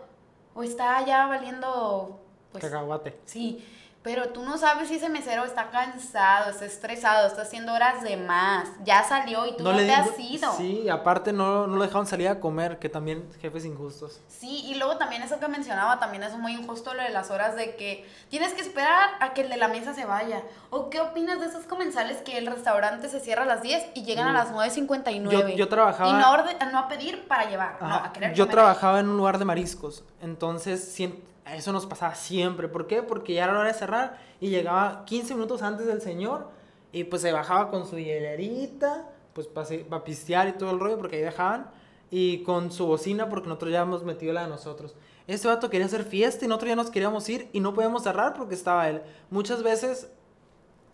o 0.54 0.62
está 0.62 1.02
ya 1.06 1.24
valiendo, 1.24 2.20
pues, 2.52 2.62
Cacahuate. 2.62 3.18
sí, 3.24 3.66
pero 4.04 4.28
tú 4.28 4.42
no 4.42 4.58
sabes 4.58 4.88
si 4.88 4.96
ese 4.96 5.08
mesero 5.08 5.44
está 5.46 5.70
cansado, 5.70 6.50
está 6.50 6.66
estresado, 6.66 7.26
está 7.26 7.40
haciendo 7.42 7.72
horas 7.72 8.02
de 8.02 8.18
más, 8.18 8.68
ya 8.84 9.02
salió 9.02 9.46
y 9.46 9.56
tú 9.56 9.64
no, 9.64 9.72
le 9.72 9.86
te 9.86 9.92
has 9.94 10.16
ido. 10.20 10.52
Sí, 10.58 10.88
aparte 10.90 11.32
no, 11.32 11.66
no 11.66 11.76
lo 11.76 11.82
dejaban 11.82 12.06
salir 12.06 12.28
a 12.28 12.38
comer, 12.38 12.78
que 12.78 12.90
también 12.90 13.26
jefes 13.40 13.64
injustos. 13.64 14.20
Sí, 14.28 14.62
y 14.66 14.74
luego 14.74 14.98
también 14.98 15.22
eso 15.22 15.40
que 15.40 15.48
mencionaba, 15.48 15.98
también 15.98 16.22
es 16.22 16.36
muy 16.36 16.52
injusto 16.52 16.92
lo 16.92 17.02
de 17.02 17.08
las 17.08 17.30
horas 17.30 17.56
de 17.56 17.76
que 17.76 18.06
tienes 18.28 18.52
que 18.52 18.60
esperar 18.60 19.08
a 19.20 19.32
que 19.32 19.40
el 19.40 19.48
de 19.48 19.56
la 19.56 19.68
mesa 19.68 19.94
se 19.94 20.04
vaya. 20.04 20.42
¿O 20.68 20.90
qué 20.90 21.00
opinas 21.00 21.40
de 21.40 21.46
esos 21.46 21.64
comensales 21.64 22.18
que 22.18 22.36
el 22.36 22.46
restaurante 22.46 23.08
se 23.08 23.20
cierra 23.20 23.44
a 23.44 23.46
las 23.46 23.62
10 23.62 23.86
y 23.94 24.04
llegan 24.04 24.28
a 24.28 24.30
Uh. 24.32 24.34
las 24.34 24.50
9.59? 24.52 25.30
Yo- 25.30 25.48
yo 25.56 25.68
trabajaba- 25.68 26.10
Y 26.10 26.12
no, 26.12 26.30
orde- 26.30 26.58
no 26.70 26.78
a 26.78 26.88
pedir 26.88 27.26
para 27.26 27.48
llevar, 27.48 27.78
no, 27.80 27.94
a 27.94 28.12
querer 28.12 28.34
Yo 28.34 28.44
comer. 28.44 28.54
trabajaba 28.54 29.00
en 29.00 29.08
un 29.08 29.16
lugar 29.16 29.38
de 29.38 29.46
mariscos, 29.46 30.04
entonces 30.20 30.84
sien- 30.94 31.24
eso 31.46 31.72
nos 31.72 31.86
pasaba 31.86 32.14
siempre. 32.14 32.68
¿Por 32.68 32.86
qué? 32.86 33.02
Porque 33.02 33.34
ya 33.34 33.44
era 33.44 33.52
la 33.52 33.60
hora 33.60 33.68
de 33.68 33.78
cerrar 33.78 34.18
y 34.40 34.50
llegaba 34.50 35.04
15 35.04 35.34
minutos 35.34 35.62
antes 35.62 35.86
del 35.86 36.00
señor 36.00 36.48
y 36.92 37.04
pues 37.04 37.22
se 37.22 37.32
bajaba 37.32 37.70
con 37.70 37.86
su 37.86 37.98
hielerita, 37.98 39.10
pues 39.32 39.48
para 39.48 40.04
pistear 40.04 40.48
y 40.48 40.52
todo 40.52 40.70
el 40.70 40.80
rollo, 40.80 40.96
porque 40.96 41.16
ahí 41.16 41.22
dejaban, 41.22 41.70
y 42.10 42.44
con 42.44 42.70
su 42.70 42.86
bocina, 42.86 43.28
porque 43.28 43.48
nosotros 43.48 43.72
ya 43.72 43.82
hemos 43.82 44.04
metido 44.04 44.32
la 44.32 44.44
de 44.44 44.48
nosotros. 44.48 44.94
Este 45.26 45.48
vato 45.48 45.70
quería 45.70 45.86
hacer 45.86 46.04
fiesta 46.04 46.44
y 46.44 46.48
nosotros 46.48 46.68
ya 46.68 46.76
nos 46.76 46.90
queríamos 46.90 47.28
ir 47.28 47.48
y 47.52 47.60
no 47.60 47.74
podíamos 47.74 48.04
cerrar 48.04 48.34
porque 48.34 48.54
estaba 48.54 48.88
él. 48.88 49.02
Muchas 49.30 49.62
veces 49.62 50.08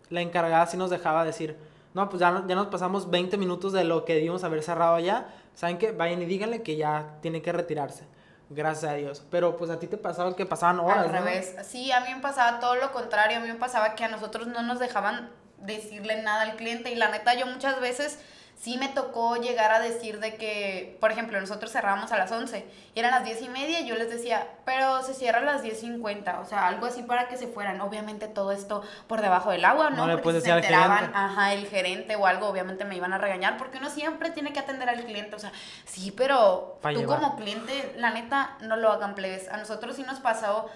la 0.09 0.21
encargada 0.21 0.65
sí 0.65 0.77
nos 0.77 0.89
dejaba 0.89 1.23
decir, 1.23 1.57
no, 1.93 2.09
pues 2.09 2.19
ya, 2.21 2.43
ya 2.47 2.55
nos 2.55 2.67
pasamos 2.67 3.11
20 3.11 3.37
minutos 3.37 3.73
de 3.73 3.83
lo 3.83 4.03
que 4.05 4.15
debimos 4.15 4.43
haber 4.43 4.63
cerrado 4.63 4.97
ya. 4.99 5.33
¿Saben 5.53 5.77
qué? 5.77 5.91
Vayan 5.91 6.21
y 6.21 6.25
díganle 6.25 6.63
que 6.63 6.77
ya 6.77 7.17
tiene 7.21 7.41
que 7.41 7.51
retirarse. 7.51 8.05
Gracias 8.53 8.91
a 8.91 8.95
Dios. 8.95 9.23
Pero 9.31 9.55
pues 9.57 9.71
a 9.71 9.79
ti 9.79 9.87
te 9.87 9.97
pasaba 9.97 10.35
que 10.35 10.45
pasaban 10.45 10.79
horas, 10.79 11.05
Al 11.05 11.11
¿no? 11.13 11.19
revés. 11.19 11.55
Sí, 11.63 11.91
a 11.91 12.01
mí 12.01 12.13
me 12.13 12.21
pasaba 12.21 12.59
todo 12.59 12.75
lo 12.75 12.91
contrario. 12.91 13.37
A 13.37 13.39
mí 13.39 13.47
me 13.47 13.55
pasaba 13.55 13.95
que 13.95 14.03
a 14.03 14.09
nosotros 14.09 14.47
no 14.47 14.61
nos 14.61 14.79
dejaban 14.79 15.29
decirle 15.57 16.21
nada 16.21 16.41
al 16.43 16.55
cliente. 16.57 16.91
Y 16.91 16.95
la 16.95 17.09
neta, 17.09 17.33
yo 17.35 17.45
muchas 17.47 17.79
veces 17.79 18.19
sí 18.61 18.77
me 18.77 18.89
tocó 18.89 19.37
llegar 19.37 19.71
a 19.71 19.79
decir 19.79 20.19
de 20.19 20.35
que, 20.35 20.95
por 21.01 21.11
ejemplo, 21.11 21.41
nosotros 21.41 21.71
cerrábamos 21.71 22.11
a 22.11 22.17
las 22.17 22.31
11 22.31 22.63
y 22.93 22.99
eran 22.99 23.09
las 23.09 23.23
10 23.23 23.41
y 23.41 23.49
media 23.49 23.79
y 23.79 23.87
yo 23.87 23.95
les 23.95 24.11
decía, 24.11 24.47
pero 24.65 25.01
se 25.01 25.15
cierra 25.15 25.39
a 25.39 25.41
las 25.41 25.63
10.50. 25.63 26.39
O 26.41 26.45
sea, 26.45 26.67
algo 26.67 26.85
así 26.85 27.01
para 27.01 27.27
que 27.27 27.37
se 27.37 27.47
fueran. 27.47 27.81
Obviamente 27.81 28.27
todo 28.27 28.51
esto 28.51 28.83
por 29.07 29.21
debajo 29.21 29.49
del 29.49 29.65
agua, 29.65 29.89
¿no? 29.89 30.05
No 30.05 30.07
le 30.07 30.21
Porque 30.21 30.41
si 30.41 30.45
se 30.45 30.51
enteraban, 30.51 30.97
gerente. 30.99 31.17
ajá, 31.17 31.53
el 31.53 31.65
gerente 31.65 32.15
o 32.15 32.27
algo, 32.27 32.47
obviamente 32.47 32.85
me 32.85 32.95
iban 32.95 33.13
a 33.13 33.17
regañar 33.17 33.57
porque 33.57 33.79
uno 33.79 33.89
siempre 33.89 34.29
tiene 34.29 34.53
que 34.53 34.59
atender 34.59 34.87
al 34.89 35.03
cliente. 35.05 35.35
O 35.35 35.39
sea, 35.39 35.51
sí, 35.85 36.11
pero 36.11 36.77
tú 36.83 36.89
llevar. 36.89 37.19
como 37.19 37.37
cliente, 37.37 37.95
la 37.97 38.11
neta, 38.11 38.57
no 38.61 38.75
lo 38.75 38.91
hagan 38.91 39.15
plebes. 39.15 39.49
A 39.49 39.57
nosotros 39.57 39.95
sí 39.95 40.03
nos 40.03 40.19
pasó 40.19 40.69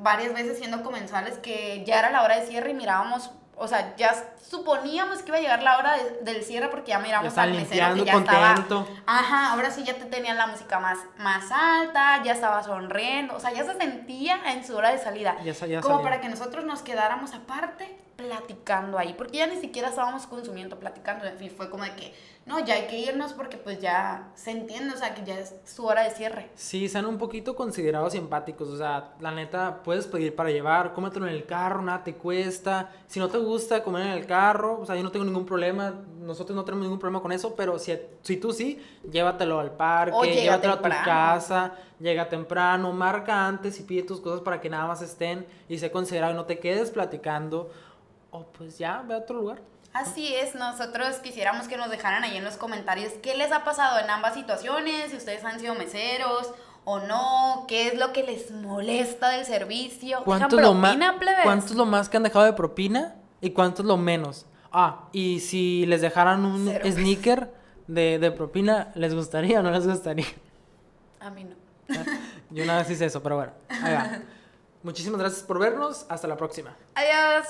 varias 0.00 0.34
veces 0.34 0.58
siendo 0.58 0.82
comensales 0.82 1.38
que 1.38 1.82
ya 1.86 1.98
era 1.98 2.10
la 2.10 2.22
hora 2.22 2.38
de 2.38 2.46
cierre 2.46 2.70
y 2.70 2.74
mirábamos, 2.74 3.30
o 3.56 3.68
sea, 3.68 3.94
ya 3.96 4.12
suponíamos 4.48 5.18
que 5.22 5.28
iba 5.28 5.38
a 5.38 5.40
llegar 5.40 5.62
la 5.62 5.78
hora 5.78 5.96
de- 5.96 6.20
del 6.22 6.42
cierre 6.44 6.68
porque 6.68 6.90
ya 6.90 6.98
miramos 6.98 7.36
al 7.38 7.52
mesero 7.52 7.94
que 7.94 8.04
ya 8.04 8.12
estaba, 8.18 8.54
contento. 8.54 8.88
ajá, 9.06 9.52
ahora 9.52 9.70
sí 9.70 9.82
ya 9.84 9.94
te 9.94 10.04
tenían 10.06 10.36
la 10.36 10.46
música 10.46 10.78
más, 10.78 10.98
más 11.18 11.50
alta, 11.50 12.22
ya 12.22 12.32
estaba 12.32 12.62
sonriendo, 12.62 13.34
o 13.36 13.40
sea, 13.40 13.52
ya 13.52 13.64
se 13.64 13.74
sentía 13.78 14.38
en 14.52 14.64
su 14.66 14.76
hora 14.76 14.90
de 14.90 14.98
salida. 14.98 15.36
Ya 15.44 15.52
ya 15.52 15.80
como 15.80 15.96
salía. 15.96 16.02
para 16.10 16.20
que 16.20 16.28
nosotros 16.28 16.64
nos 16.64 16.82
quedáramos 16.82 17.32
aparte 17.34 17.98
platicando 18.24 18.98
ahí, 18.98 19.14
porque 19.16 19.38
ya 19.38 19.46
ni 19.46 19.60
siquiera 19.60 19.88
estábamos 19.88 20.26
consumiendo, 20.26 20.78
platicando, 20.78 21.24
en 21.26 21.36
fin, 21.36 21.50
fue 21.56 21.68
como 21.70 21.84
de 21.84 21.94
que, 21.94 22.14
no, 22.44 22.58
ya 22.64 22.74
hay 22.74 22.88
que 22.88 22.98
irnos 22.98 23.32
porque 23.34 23.56
pues 23.56 23.80
ya 23.80 24.30
se 24.34 24.50
entiende, 24.50 24.94
o 24.94 24.96
sea, 24.96 25.14
que 25.14 25.22
ya 25.24 25.38
es 25.38 25.54
su 25.64 25.86
hora 25.86 26.02
de 26.02 26.10
cierre. 26.10 26.50
Sí, 26.56 26.88
sean 26.88 27.06
un 27.06 27.16
poquito 27.16 27.54
considerados 27.54 28.16
y 28.16 28.18
empáticos. 28.18 28.68
O 28.68 28.76
sea, 28.76 29.12
la 29.20 29.30
neta, 29.30 29.82
puedes 29.84 30.08
pedir 30.08 30.34
para 30.34 30.50
llevar, 30.50 30.92
cómetelo 30.92 31.28
en 31.28 31.34
el 31.34 31.46
carro, 31.46 31.82
nada 31.82 32.02
te 32.02 32.14
cuesta. 32.14 32.90
Si 33.06 33.20
no 33.20 33.28
te 33.28 33.38
gusta 33.38 33.84
comer 33.84 34.06
en 34.06 34.12
el 34.14 34.26
carro, 34.26 34.80
o 34.80 34.86
sea, 34.86 34.96
yo 34.96 35.04
no 35.04 35.12
tengo 35.12 35.24
ningún 35.24 35.46
problema. 35.46 35.94
Nosotros 36.18 36.56
no 36.56 36.64
tenemos 36.64 36.82
ningún 36.82 36.98
problema 36.98 37.22
con 37.22 37.30
eso, 37.30 37.54
pero 37.54 37.78
si, 37.78 37.96
si 38.22 38.36
tú 38.38 38.52
sí, 38.52 38.82
llévatelo 39.08 39.60
al 39.60 39.70
parque, 39.70 40.16
O 40.16 40.24
llévatelo 40.24 40.72
a 40.72 40.76
tu 40.78 40.82
temprano. 40.82 41.04
casa, 41.04 41.74
llega 42.00 42.28
temprano, 42.28 42.92
marca 42.92 43.46
antes 43.46 43.78
y 43.78 43.84
pide 43.84 44.02
tus 44.02 44.20
cosas 44.20 44.40
para 44.40 44.60
que 44.60 44.68
nada 44.68 44.88
más 44.88 45.00
estén 45.00 45.46
y 45.68 45.78
sea 45.78 45.92
considerado 45.92 46.32
y 46.32 46.36
no 46.36 46.44
te 46.44 46.58
quedes 46.58 46.90
platicando. 46.90 47.70
O 48.32 48.44
pues 48.44 48.78
ya, 48.78 49.02
ve 49.06 49.14
a 49.14 49.18
otro 49.18 49.36
lugar. 49.36 49.60
Así 49.92 50.34
es, 50.34 50.54
nosotros 50.54 51.16
quisiéramos 51.16 51.68
que 51.68 51.76
nos 51.76 51.90
dejaran 51.90 52.24
ahí 52.24 52.36
en 52.36 52.44
los 52.44 52.56
comentarios 52.56 53.12
qué 53.22 53.36
les 53.36 53.52
ha 53.52 53.62
pasado 53.62 53.98
en 53.98 54.08
ambas 54.08 54.34
situaciones, 54.34 55.10
si 55.10 55.18
ustedes 55.18 55.44
han 55.44 55.60
sido 55.60 55.74
meseros 55.74 56.52
o 56.84 57.00
no, 57.00 57.66
qué 57.68 57.88
es 57.88 57.98
lo 57.98 58.12
que 58.12 58.22
les 58.22 58.50
molesta 58.50 59.28
del 59.28 59.44
servicio. 59.44 60.22
¿Cuánto 60.24 60.56
es, 60.56 60.62
lo 60.62 60.74
más, 60.74 60.92
propina, 60.92 61.18
plebes? 61.18 61.44
¿Cuánto 61.44 61.66
es 61.66 61.74
lo 61.74 61.84
más 61.86 62.08
que 62.08 62.16
han 62.16 62.22
dejado 62.22 62.46
de 62.46 62.54
propina? 62.54 63.16
¿Y 63.40 63.50
cuánto 63.50 63.82
es 63.82 63.86
lo 63.86 63.98
menos? 63.98 64.46
Ah, 64.72 65.08
y 65.12 65.40
si 65.40 65.84
les 65.86 66.00
dejaran 66.00 66.44
un 66.46 66.66
Cero. 66.66 66.90
sneaker 66.90 67.52
de, 67.86 68.18
de 68.18 68.30
propina, 68.30 68.90
¿les 68.94 69.14
gustaría 69.14 69.60
o 69.60 69.62
no 69.62 69.70
les 69.70 69.86
gustaría? 69.86 70.26
A 71.20 71.30
mí 71.30 71.44
no. 71.44 71.54
Yo 72.50 72.64
una 72.64 72.78
vez 72.78 72.90
hice 72.90 73.04
eso, 73.04 73.22
pero 73.22 73.36
bueno, 73.36 73.52
ahí 73.68 73.94
va. 73.94 74.20
Muchísimas 74.82 75.20
gracias 75.20 75.42
por 75.42 75.58
vernos. 75.58 76.06
Hasta 76.08 76.26
la 76.26 76.36
próxima. 76.36 76.74
Adiós. 76.94 77.46